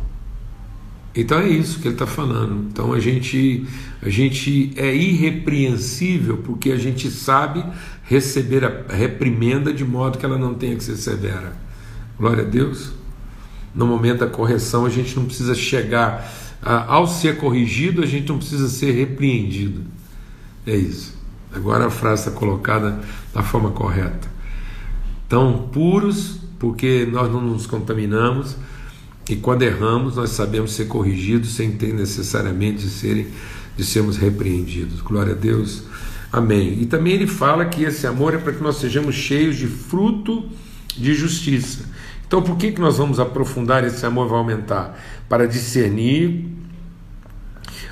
Então 1.15 1.41
é 1.41 1.49
isso 1.49 1.81
que 1.81 1.89
ele 1.89 1.95
está 1.97 2.07
falando. 2.07 2.69
Então 2.71 2.93
a 2.93 3.01
gente, 3.01 3.67
a 4.01 4.09
gente 4.09 4.73
é 4.77 4.95
irrepreensível 4.95 6.37
porque 6.39 6.71
a 6.71 6.77
gente 6.77 7.11
sabe 7.11 7.65
receber 8.05 8.65
a 8.65 8.95
reprimenda 8.95 9.73
de 9.73 9.85
modo 9.85 10.17
que 10.17 10.25
ela 10.25 10.39
não 10.39 10.55
tenha 10.55 10.77
que 10.77 10.85
ser 10.85 10.97
severa. 10.97 11.57
Glória 12.17 12.45
a 12.45 12.47
Deus. 12.47 12.93
No 13.75 13.85
momento 13.85 14.21
da 14.21 14.29
correção, 14.29 14.87
a 14.87 14.91
gente 14.91 15.17
não 15.17 15.25
precisa 15.25 15.55
chegar. 15.57 16.33
A, 16.63 16.95
ao 16.95 17.07
ser 17.09 17.37
corrigido, 17.37 18.03
a 18.03 18.07
gente 18.07 18.29
não 18.29 18.39
precisa 18.39 18.69
ser 18.69 18.93
repreendido. 18.93 19.83
É 20.65 20.77
isso. 20.77 21.18
Agora 21.53 21.87
a 21.87 21.91
frase 21.91 22.29
está 22.29 22.39
colocada 22.39 23.01
da 23.33 23.43
forma 23.43 23.71
correta. 23.71 24.29
Então, 25.27 25.69
puros, 25.73 26.39
porque 26.59 27.07
nós 27.11 27.31
não 27.31 27.41
nos 27.41 27.67
contaminamos 27.67 28.57
e 29.29 29.37
quando 29.37 29.63
erramos, 29.63 30.17
nós 30.17 30.31
sabemos 30.31 30.73
ser 30.73 30.87
corrigidos 30.87 31.51
sem 31.51 31.73
ter 31.73 31.93
necessariamente 31.93 32.85
de, 32.85 32.89
serem, 32.89 33.27
de 33.77 33.85
sermos 33.85 34.17
repreendidos. 34.17 35.03
Glória 35.03 35.35
a 35.35 35.37
Deus. 35.37 35.83
Amém. 36.33 36.79
E 36.81 36.87
também 36.87 37.13
ele 37.13 37.27
fala 37.27 37.67
que 37.67 37.85
esse 37.85 38.07
amor 38.07 38.35
é 38.35 38.39
para 38.39 38.53
que 38.53 38.63
nós 38.63 38.77
sejamos 38.77 39.15
cheios 39.15 39.57
de 39.57 39.67
fruto 39.67 40.49
de 40.97 41.15
justiça. 41.15 41.85
Então, 42.27 42.43
por 42.43 42.57
que, 42.57 42.73
que 42.73 42.81
nós 42.81 42.97
vamos 42.97 43.21
aprofundar 43.21 43.85
esse 43.85 44.05
amor? 44.05 44.29
Vai 44.29 44.39
aumentar? 44.39 44.99
Para 45.29 45.47
discernir 45.47 46.47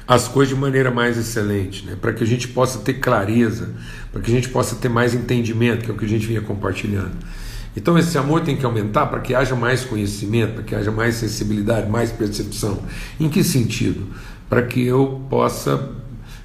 as 0.06 0.28
coisas 0.28 0.54
de 0.54 0.60
maneira 0.60 0.90
mais 0.90 1.18
excelente, 1.18 1.84
né? 1.84 1.96
para 2.00 2.12
que 2.12 2.22
a 2.22 2.26
gente 2.26 2.46
possa 2.48 2.78
ter 2.78 2.94
clareza, 2.94 3.74
para 4.12 4.20
que 4.20 4.30
a 4.30 4.34
gente 4.34 4.48
possa 4.48 4.76
ter 4.76 4.88
mais 4.88 5.14
entendimento, 5.14 5.84
que 5.84 5.90
é 5.90 5.94
o 5.94 5.96
que 5.96 6.04
a 6.04 6.08
gente 6.08 6.26
vinha 6.26 6.40
compartilhando. 6.40 7.12
Então 7.76 7.98
esse 7.98 8.16
amor 8.16 8.40
tem 8.40 8.56
que 8.56 8.64
aumentar 8.64 9.06
para 9.06 9.20
que 9.20 9.34
haja 9.34 9.54
mais 9.54 9.84
conhecimento, 9.84 10.54
para 10.54 10.62
que 10.62 10.74
haja 10.74 10.90
mais 10.90 11.16
sensibilidade, 11.16 11.90
mais 11.90 12.10
percepção. 12.10 12.82
Em 13.20 13.28
que 13.28 13.44
sentido? 13.44 14.06
Para 14.48 14.62
que 14.62 14.82
eu 14.82 15.20
possa 15.28 15.92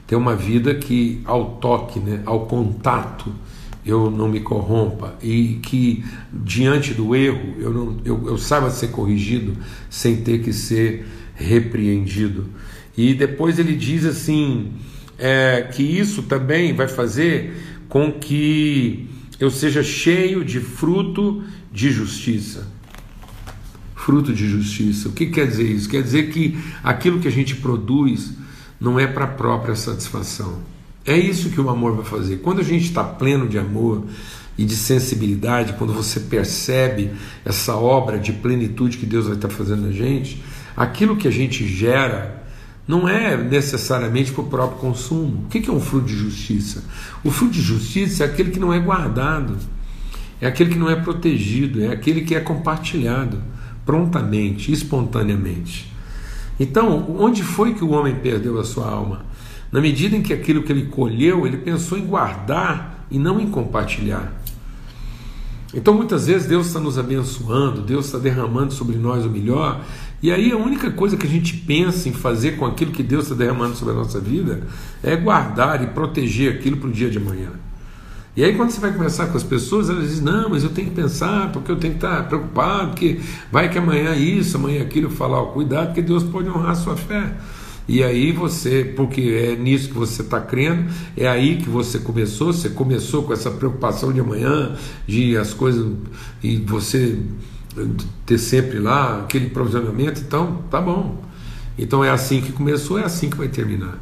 ter 0.05 0.15
uma 0.15 0.35
vida 0.35 0.75
que 0.75 1.21
ao 1.23 1.51
toque, 1.55 1.99
né, 1.99 2.21
ao 2.25 2.47
contato, 2.47 3.31
eu 3.85 4.11
não 4.11 4.27
me 4.27 4.41
corrompa 4.41 5.15
e 5.21 5.59
que 5.63 6.03
diante 6.31 6.93
do 6.93 7.15
erro 7.15 7.55
eu, 7.57 7.73
não, 7.73 7.97
eu, 8.03 8.27
eu 8.27 8.37
saiba 8.37 8.69
ser 8.69 8.89
corrigido 8.89 9.55
sem 9.89 10.17
ter 10.17 10.41
que 10.43 10.51
ser 10.51 11.07
repreendido. 11.33 12.49
E 12.97 13.13
depois 13.13 13.57
ele 13.59 13.75
diz 13.75 14.05
assim 14.05 14.73
é, 15.17 15.69
que 15.71 15.83
isso 15.83 16.23
também 16.23 16.73
vai 16.73 16.87
fazer 16.87 17.53
com 17.87 18.11
que 18.11 19.07
eu 19.39 19.49
seja 19.49 19.83
cheio 19.83 20.43
de 20.43 20.59
fruto 20.59 21.43
de 21.71 21.91
justiça. 21.91 22.67
Fruto 23.95 24.33
de 24.33 24.47
justiça. 24.47 25.09
O 25.09 25.11
que 25.11 25.27
quer 25.27 25.47
dizer 25.47 25.63
isso? 25.63 25.89
Quer 25.89 26.01
dizer 26.01 26.31
que 26.31 26.57
aquilo 26.83 27.19
que 27.19 27.27
a 27.27 27.31
gente 27.31 27.55
produz 27.55 28.33
não 28.79 28.99
é 28.99 29.05
para 29.05 29.25
a 29.25 29.27
própria 29.27 29.75
satisfação. 29.75 30.59
É 31.05 31.17
isso 31.17 31.49
que 31.49 31.61
o 31.61 31.69
amor 31.69 31.95
vai 31.95 32.05
fazer. 32.05 32.37
Quando 32.37 32.61
a 32.61 32.63
gente 32.63 32.85
está 32.85 33.03
pleno 33.03 33.47
de 33.47 33.57
amor 33.57 34.05
e 34.57 34.65
de 34.65 34.75
sensibilidade, 34.75 35.73
quando 35.73 35.93
você 35.93 36.19
percebe 36.19 37.11
essa 37.45 37.75
obra 37.75 38.17
de 38.17 38.33
plenitude 38.33 38.97
que 38.97 39.05
Deus 39.05 39.25
vai 39.25 39.35
estar 39.35 39.49
fazendo 39.49 39.87
na 39.87 39.91
gente, 39.91 40.43
aquilo 40.75 41.15
que 41.15 41.27
a 41.27 41.31
gente 41.31 41.67
gera 41.67 42.40
não 42.87 43.07
é 43.07 43.37
necessariamente 43.37 44.31
para 44.31 44.41
o 44.41 44.47
próprio 44.47 44.79
consumo. 44.79 45.45
O 45.45 45.49
que 45.49 45.69
é 45.69 45.73
um 45.73 45.79
fruto 45.79 46.07
de 46.07 46.15
justiça? 46.15 46.83
O 47.23 47.31
fruto 47.31 47.53
de 47.53 47.61
justiça 47.61 48.23
é 48.23 48.27
aquele 48.27 48.51
que 48.51 48.59
não 48.59 48.73
é 48.73 48.79
guardado, 48.79 49.57
é 50.39 50.47
aquele 50.47 50.71
que 50.71 50.79
não 50.79 50.89
é 50.89 50.95
protegido, 50.95 51.83
é 51.83 51.89
aquele 51.89 52.21
que 52.21 52.35
é 52.35 52.39
compartilhado 52.39 53.41
prontamente, 53.85 54.71
espontaneamente. 54.71 55.91
Então, 56.59 57.15
onde 57.17 57.43
foi 57.43 57.73
que 57.73 57.83
o 57.83 57.91
homem 57.91 58.15
perdeu 58.15 58.59
a 58.59 58.63
sua 58.63 58.87
alma? 58.87 59.25
Na 59.71 59.79
medida 59.79 60.15
em 60.15 60.21
que 60.21 60.33
aquilo 60.33 60.63
que 60.63 60.71
ele 60.71 60.85
colheu, 60.85 61.47
ele 61.47 61.57
pensou 61.57 61.97
em 61.97 62.05
guardar 62.05 63.05
e 63.09 63.17
não 63.17 63.39
em 63.39 63.47
compartilhar. 63.47 64.33
Então, 65.73 65.93
muitas 65.93 66.27
vezes, 66.27 66.47
Deus 66.47 66.67
está 66.67 66.79
nos 66.79 66.99
abençoando, 66.99 67.81
Deus 67.81 68.07
está 68.07 68.17
derramando 68.17 68.73
sobre 68.73 68.97
nós 68.97 69.25
o 69.25 69.29
melhor, 69.29 69.81
e 70.21 70.31
aí 70.31 70.51
a 70.51 70.57
única 70.57 70.91
coisa 70.91 71.17
que 71.17 71.25
a 71.25 71.29
gente 71.29 71.55
pensa 71.55 72.07
em 72.07 72.13
fazer 72.13 72.57
com 72.57 72.65
aquilo 72.65 72.91
que 72.91 73.01
Deus 73.01 73.23
está 73.23 73.35
derramando 73.35 73.75
sobre 73.75 73.93
a 73.93 73.97
nossa 73.97 74.19
vida 74.19 74.67
é 75.01 75.15
guardar 75.15 75.83
e 75.83 75.87
proteger 75.87 76.53
aquilo 76.53 76.77
para 76.77 76.89
o 76.89 76.91
dia 76.91 77.09
de 77.09 77.17
amanhã. 77.17 77.49
E 78.35 78.45
aí, 78.45 78.55
quando 78.55 78.69
você 78.69 78.79
vai 78.79 78.93
conversar 78.93 79.27
com 79.27 79.35
as 79.35 79.43
pessoas, 79.43 79.89
elas 79.89 80.07
dizem: 80.07 80.23
Não, 80.23 80.49
mas 80.49 80.63
eu 80.63 80.69
tenho 80.69 80.89
que 80.89 80.95
pensar, 80.95 81.51
porque 81.51 81.69
eu 81.69 81.75
tenho 81.75 81.95
que 81.95 82.05
estar 82.05 82.27
preocupado, 82.29 82.91
porque 82.91 83.19
vai 83.51 83.67
que 83.69 83.77
amanhã 83.77 84.15
isso, 84.15 84.55
amanhã 84.55 84.81
aquilo. 84.81 85.07
Eu 85.07 85.11
falar: 85.11 85.43
Cuidado, 85.47 85.87
porque 85.87 86.01
Deus 86.01 86.23
pode 86.23 86.47
honrar 86.47 86.71
a 86.71 86.75
sua 86.75 86.95
fé. 86.95 87.33
E 87.87 88.01
aí 88.01 88.31
você, 88.31 88.85
porque 88.95 89.21
é 89.21 89.55
nisso 89.57 89.89
que 89.89 89.95
você 89.95 90.21
está 90.21 90.39
crendo, 90.39 90.89
é 91.17 91.27
aí 91.27 91.57
que 91.57 91.69
você 91.69 91.99
começou, 91.99 92.53
você 92.53 92.69
começou 92.69 93.23
com 93.23 93.33
essa 93.33 93.51
preocupação 93.51 94.13
de 94.13 94.21
amanhã, 94.21 94.77
de 95.05 95.35
as 95.35 95.53
coisas, 95.53 95.91
e 96.41 96.55
você 96.57 97.17
ter 98.25 98.37
sempre 98.37 98.79
lá 98.79 99.21
aquele 99.21 99.49
provisionamento, 99.49 100.21
então 100.21 100.63
tá 100.69 100.81
bom. 100.81 101.23
Então 101.77 102.03
é 102.03 102.09
assim 102.09 102.41
que 102.41 102.51
começou, 102.51 102.99
é 102.99 103.05
assim 103.05 103.29
que 103.29 103.37
vai 103.37 103.47
terminar. 103.47 103.97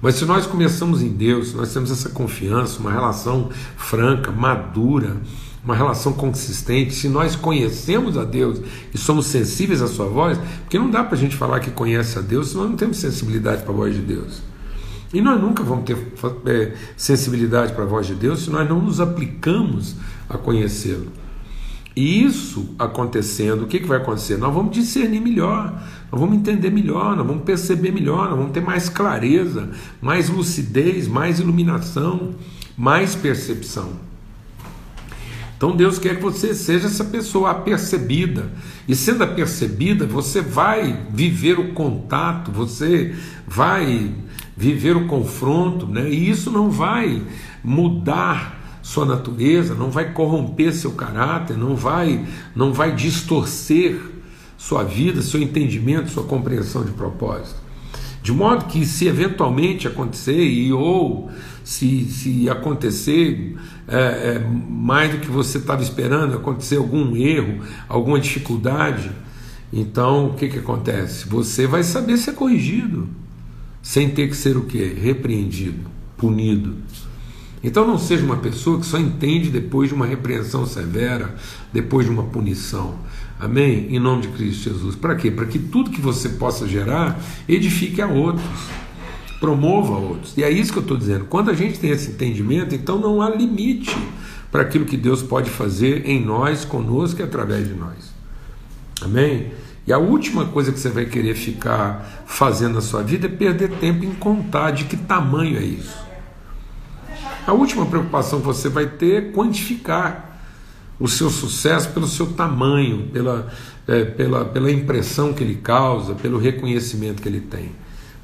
Mas 0.00 0.14
se 0.14 0.24
nós 0.24 0.46
começamos 0.46 1.02
em 1.02 1.10
Deus, 1.10 1.52
nós 1.54 1.72
temos 1.72 1.90
essa 1.90 2.08
confiança, 2.08 2.80
uma 2.80 2.90
relação 2.90 3.50
franca, 3.76 4.30
madura, 4.30 5.16
uma 5.62 5.76
relação 5.76 6.14
consistente, 6.14 6.94
se 6.94 7.08
nós 7.08 7.36
conhecemos 7.36 8.16
a 8.16 8.24
Deus 8.24 8.60
e 8.94 8.96
somos 8.96 9.26
sensíveis 9.26 9.82
à 9.82 9.88
Sua 9.88 10.06
voz, 10.06 10.38
porque 10.62 10.78
não 10.78 10.90
dá 10.90 11.04
para 11.04 11.16
a 11.16 11.18
gente 11.18 11.36
falar 11.36 11.60
que 11.60 11.70
conhece 11.70 12.18
a 12.18 12.22
Deus 12.22 12.48
se 12.48 12.56
nós 12.56 12.70
não 12.70 12.76
temos 12.76 12.96
sensibilidade 12.96 13.62
para 13.62 13.72
a 13.72 13.76
voz 13.76 13.94
de 13.94 14.00
Deus. 14.00 14.40
E 15.12 15.20
nós 15.20 15.40
nunca 15.40 15.62
vamos 15.62 15.84
ter 15.84 15.98
é, 16.46 16.74
sensibilidade 16.96 17.72
para 17.74 17.84
a 17.84 17.86
voz 17.86 18.06
de 18.06 18.14
Deus 18.14 18.44
se 18.44 18.50
nós 18.50 18.66
não 18.68 18.80
nos 18.80 19.00
aplicamos 19.00 19.96
a 20.28 20.38
conhecê-lo. 20.38 21.19
E 22.00 22.24
isso 22.24 22.74
acontecendo, 22.78 23.64
o 23.64 23.66
que, 23.66 23.78
que 23.78 23.86
vai 23.86 23.98
acontecer? 23.98 24.38
Nós 24.38 24.54
vamos 24.54 24.74
discernir 24.74 25.20
melhor, 25.20 25.70
nós 26.10 26.18
vamos 26.18 26.34
entender 26.34 26.70
melhor, 26.70 27.14
nós 27.14 27.26
vamos 27.26 27.42
perceber 27.42 27.92
melhor, 27.92 28.30
nós 28.30 28.38
vamos 28.38 28.52
ter 28.52 28.62
mais 28.62 28.88
clareza, 28.88 29.68
mais 30.00 30.30
lucidez, 30.30 31.06
mais 31.06 31.40
iluminação, 31.40 32.34
mais 32.74 33.14
percepção. 33.14 33.90
Então 35.54 35.76
Deus 35.76 35.98
quer 35.98 36.16
que 36.16 36.22
você 36.22 36.54
seja 36.54 36.86
essa 36.86 37.04
pessoa 37.04 37.50
apercebida. 37.50 38.50
E 38.88 38.96
sendo 38.96 39.22
apercebida, 39.22 40.06
você 40.06 40.40
vai 40.40 41.06
viver 41.10 41.60
o 41.60 41.74
contato, 41.74 42.50
você 42.50 43.14
vai 43.46 44.10
viver 44.56 44.96
o 44.96 45.06
confronto, 45.06 45.86
né? 45.86 46.08
e 46.08 46.30
isso 46.30 46.50
não 46.50 46.70
vai 46.70 47.22
mudar 47.62 48.59
sua 48.90 49.06
natureza, 49.06 49.72
não 49.72 49.88
vai 49.88 50.12
corromper 50.12 50.72
seu 50.72 50.90
caráter, 50.90 51.56
não 51.56 51.76
vai, 51.76 52.26
não 52.56 52.72
vai 52.72 52.92
distorcer 52.92 54.00
sua 54.58 54.82
vida, 54.82 55.22
seu 55.22 55.40
entendimento, 55.40 56.10
sua 56.10 56.24
compreensão 56.24 56.84
de 56.84 56.90
propósito. 56.90 57.60
De 58.20 58.32
modo 58.32 58.64
que, 58.64 58.84
se 58.84 59.06
eventualmente 59.06 59.86
acontecer, 59.86 60.42
e 60.44 60.72
ou 60.72 61.30
se, 61.62 62.04
se 62.06 62.50
acontecer 62.50 63.56
é, 63.86 63.96
é, 63.96 64.46
mais 64.68 65.12
do 65.12 65.18
que 65.18 65.28
você 65.30 65.58
estava 65.58 65.84
esperando, 65.84 66.34
acontecer 66.34 66.76
algum 66.76 67.14
erro, 67.14 67.62
alguma 67.88 68.18
dificuldade, 68.18 69.12
então 69.72 70.30
o 70.30 70.34
que, 70.34 70.48
que 70.48 70.58
acontece? 70.58 71.28
Você 71.28 71.64
vai 71.64 71.84
saber 71.84 72.16
ser 72.16 72.32
corrigido, 72.32 73.08
sem 73.80 74.10
ter 74.10 74.28
que 74.28 74.36
ser 74.36 74.56
o 74.56 74.62
que? 74.62 74.82
Repreendido, 74.82 75.88
punido. 76.16 76.74
Então 77.62 77.86
não 77.86 77.98
seja 77.98 78.24
uma 78.24 78.36
pessoa 78.36 78.80
que 78.80 78.86
só 78.86 78.98
entende 78.98 79.50
depois 79.50 79.88
de 79.88 79.94
uma 79.94 80.06
repreensão 80.06 80.66
severa, 80.66 81.34
depois 81.72 82.06
de 82.06 82.12
uma 82.12 82.24
punição. 82.24 82.94
Amém? 83.38 83.86
Em 83.90 83.98
nome 83.98 84.22
de 84.22 84.28
Cristo 84.28 84.70
Jesus. 84.70 84.94
Para 84.94 85.14
quê? 85.14 85.30
Para 85.30 85.46
que 85.46 85.58
tudo 85.58 85.90
que 85.90 86.00
você 86.00 86.30
possa 86.30 86.66
gerar 86.66 87.20
edifique 87.48 88.00
a 88.00 88.06
outros 88.06 88.44
promova 89.40 89.94
outros. 89.94 90.36
E 90.36 90.44
é 90.44 90.50
isso 90.50 90.70
que 90.70 90.78
eu 90.78 90.82
estou 90.82 90.96
dizendo. 90.96 91.24
Quando 91.24 91.50
a 91.50 91.54
gente 91.54 91.80
tem 91.80 91.90
esse 91.90 92.10
entendimento, 92.10 92.74
então 92.74 92.98
não 92.98 93.22
há 93.22 93.30
limite 93.30 93.96
para 94.52 94.62
aquilo 94.62 94.84
que 94.84 94.96
Deus 94.96 95.22
pode 95.22 95.48
fazer 95.48 96.06
em 96.06 96.22
nós, 96.22 96.64
conosco 96.64 97.20
e 97.20 97.24
através 97.24 97.66
de 97.66 97.74
nós. 97.74 98.12
Amém? 99.00 99.52
E 99.86 99.92
a 99.92 99.98
última 99.98 100.44
coisa 100.44 100.70
que 100.70 100.78
você 100.78 100.90
vai 100.90 101.06
querer 101.06 101.34
ficar 101.34 102.22
fazendo 102.26 102.74
na 102.74 102.80
sua 102.82 103.02
vida 103.02 103.26
é 103.26 103.30
perder 103.30 103.70
tempo 103.78 104.04
em 104.04 104.12
contar 104.12 104.72
de 104.72 104.84
que 104.84 104.96
tamanho 104.96 105.56
é 105.56 105.62
isso. 105.62 106.09
A 107.50 107.52
última 107.52 107.84
preocupação 107.84 108.38
que 108.38 108.46
você 108.46 108.68
vai 108.68 108.86
ter 108.86 109.14
é 109.16 109.32
quantificar 109.32 110.38
o 111.00 111.08
seu 111.08 111.28
sucesso 111.28 111.90
pelo 111.90 112.06
seu 112.06 112.28
tamanho, 112.28 113.08
pela, 113.12 113.50
é, 113.88 114.04
pela, 114.04 114.44
pela 114.44 114.70
impressão 114.70 115.32
que 115.32 115.42
ele 115.42 115.56
causa, 115.56 116.14
pelo 116.14 116.38
reconhecimento 116.38 117.20
que 117.20 117.28
ele 117.28 117.40
tem. 117.40 117.72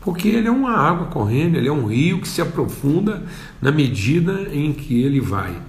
Porque 0.00 0.28
ele 0.28 0.46
é 0.46 0.50
uma 0.50 0.76
água 0.76 1.08
correndo, 1.08 1.56
ele 1.56 1.66
é 1.66 1.72
um 1.72 1.86
rio 1.86 2.20
que 2.20 2.28
se 2.28 2.40
aprofunda 2.40 3.24
na 3.60 3.72
medida 3.72 4.46
em 4.52 4.72
que 4.72 5.02
ele 5.02 5.18
vai. 5.18 5.60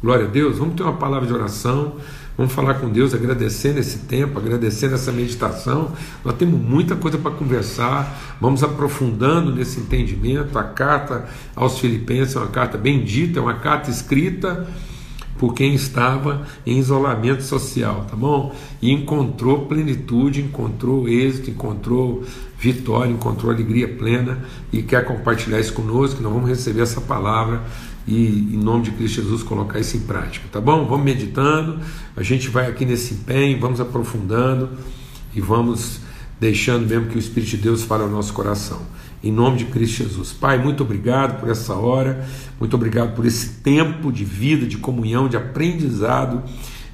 Glória 0.00 0.26
a 0.26 0.28
Deus, 0.28 0.58
vamos 0.58 0.76
ter 0.76 0.84
uma 0.84 0.92
palavra 0.92 1.26
de 1.26 1.34
oração, 1.34 1.96
vamos 2.40 2.54
falar 2.54 2.72
com 2.80 2.88
Deus, 2.88 3.12
agradecendo 3.12 3.80
esse 3.80 3.98
tempo, 3.98 4.38
agradecendo 4.38 4.94
essa 4.94 5.12
meditação. 5.12 5.92
Nós 6.24 6.34
temos 6.36 6.58
muita 6.58 6.96
coisa 6.96 7.18
para 7.18 7.32
conversar, 7.32 8.18
vamos 8.40 8.62
aprofundando 8.62 9.54
nesse 9.54 9.78
entendimento. 9.78 10.58
A 10.58 10.64
carta 10.64 11.28
aos 11.54 11.78
Filipenses 11.78 12.36
é 12.36 12.38
uma 12.38 12.48
carta 12.48 12.78
bendita, 12.78 13.38
é 13.38 13.42
uma 13.42 13.56
carta 13.56 13.90
escrita 13.90 14.66
por 15.38 15.52
quem 15.52 15.74
estava 15.74 16.46
em 16.64 16.78
isolamento 16.78 17.42
social, 17.42 18.06
tá 18.08 18.16
bom? 18.16 18.54
E 18.80 18.90
encontrou 18.90 19.66
plenitude, 19.66 20.40
encontrou 20.40 21.06
êxito, 21.06 21.50
encontrou 21.50 22.24
vitória, 22.58 23.10
encontrou 23.10 23.52
alegria 23.52 23.86
plena 23.86 24.38
e 24.72 24.82
quer 24.82 25.04
compartilhar 25.04 25.60
isso 25.60 25.74
conosco, 25.74 26.22
nós 26.22 26.32
vamos 26.32 26.48
receber 26.48 26.82
essa 26.82 27.02
palavra 27.02 27.60
e, 28.06 28.26
em 28.54 28.56
nome 28.56 28.84
de 28.84 28.90
Cristo 28.92 29.22
Jesus, 29.22 29.42
colocar 29.42 29.78
isso 29.78 29.96
em 29.96 30.00
prática, 30.00 30.46
tá 30.50 30.60
bom? 30.60 30.86
Vamos 30.86 31.04
meditando, 31.04 31.78
a 32.16 32.22
gente 32.22 32.48
vai 32.48 32.66
aqui 32.66 32.84
nesse 32.84 33.14
empenho, 33.14 33.60
vamos 33.60 33.80
aprofundando 33.80 34.70
e 35.34 35.40
vamos 35.40 36.00
deixando 36.40 36.86
mesmo 36.86 37.06
que 37.06 37.16
o 37.16 37.18
Espírito 37.18 37.50
de 37.50 37.56
Deus 37.58 37.82
fale 37.82 38.02
ao 38.02 38.08
nosso 38.08 38.32
coração. 38.32 38.80
Em 39.22 39.30
nome 39.30 39.58
de 39.58 39.66
Cristo 39.66 40.02
Jesus. 40.04 40.32
Pai, 40.32 40.56
muito 40.56 40.82
obrigado 40.82 41.38
por 41.38 41.50
essa 41.50 41.74
hora, 41.74 42.26
muito 42.58 42.74
obrigado 42.74 43.14
por 43.14 43.26
esse 43.26 43.60
tempo 43.60 44.10
de 44.10 44.24
vida, 44.24 44.66
de 44.66 44.78
comunhão, 44.78 45.28
de 45.28 45.36
aprendizado, 45.36 46.42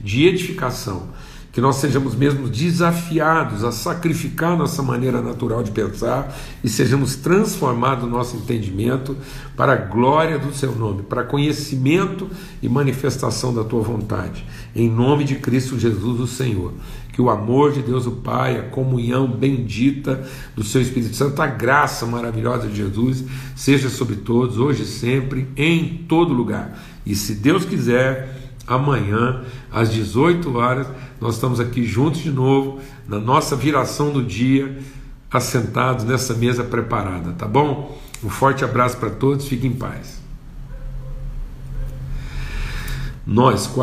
de 0.00 0.26
edificação 0.26 1.08
que 1.56 1.60
nós 1.62 1.76
sejamos 1.76 2.14
mesmo 2.14 2.50
desafiados 2.50 3.64
a 3.64 3.72
sacrificar 3.72 4.58
nossa 4.58 4.82
maneira 4.82 5.22
natural 5.22 5.62
de 5.62 5.70
pensar 5.70 6.36
e 6.62 6.68
sejamos 6.68 7.16
transformados 7.16 8.04
no 8.04 8.10
nosso 8.10 8.36
entendimento 8.36 9.16
para 9.56 9.72
a 9.72 9.76
glória 9.76 10.38
do 10.38 10.54
Seu 10.54 10.72
nome, 10.72 11.04
para 11.04 11.24
conhecimento 11.24 12.28
e 12.60 12.68
manifestação 12.68 13.54
da 13.54 13.64
Tua 13.64 13.80
vontade. 13.80 14.44
Em 14.74 14.86
nome 14.90 15.24
de 15.24 15.36
Cristo 15.36 15.78
Jesus, 15.78 16.20
o 16.20 16.26
Senhor. 16.26 16.74
Que 17.10 17.22
o 17.22 17.30
amor 17.30 17.72
de 17.72 17.80
Deus, 17.80 18.06
o 18.06 18.10
Pai, 18.10 18.58
a 18.58 18.64
comunhão 18.64 19.26
bendita 19.26 20.28
do 20.54 20.62
Seu 20.62 20.82
Espírito 20.82 21.16
Santo, 21.16 21.40
a 21.40 21.46
graça 21.46 22.04
maravilhosa 22.04 22.68
de 22.68 22.76
Jesus, 22.76 23.24
seja 23.54 23.88
sobre 23.88 24.16
todos, 24.16 24.58
hoje 24.58 24.82
e 24.82 24.86
sempre, 24.86 25.48
em 25.56 26.04
todo 26.06 26.34
lugar. 26.34 26.78
E 27.06 27.14
se 27.14 27.34
Deus 27.34 27.64
quiser 27.64 28.44
amanhã, 28.66 29.42
às 29.76 29.92
18 29.92 30.56
horas, 30.56 30.86
nós 31.20 31.34
estamos 31.34 31.60
aqui 31.60 31.84
juntos 31.84 32.22
de 32.22 32.30
novo, 32.30 32.80
na 33.06 33.18
nossa 33.18 33.54
viração 33.54 34.10
do 34.10 34.24
dia, 34.24 34.78
assentados 35.30 36.02
nessa 36.02 36.32
mesa 36.32 36.64
preparada, 36.64 37.34
tá 37.34 37.46
bom? 37.46 38.00
Um 38.24 38.30
forte 38.30 38.64
abraço 38.64 38.96
para 38.96 39.10
todos, 39.10 39.46
fiquem 39.46 39.72
em 39.72 39.74
paz. 39.74 40.22
Nós, 43.26 43.66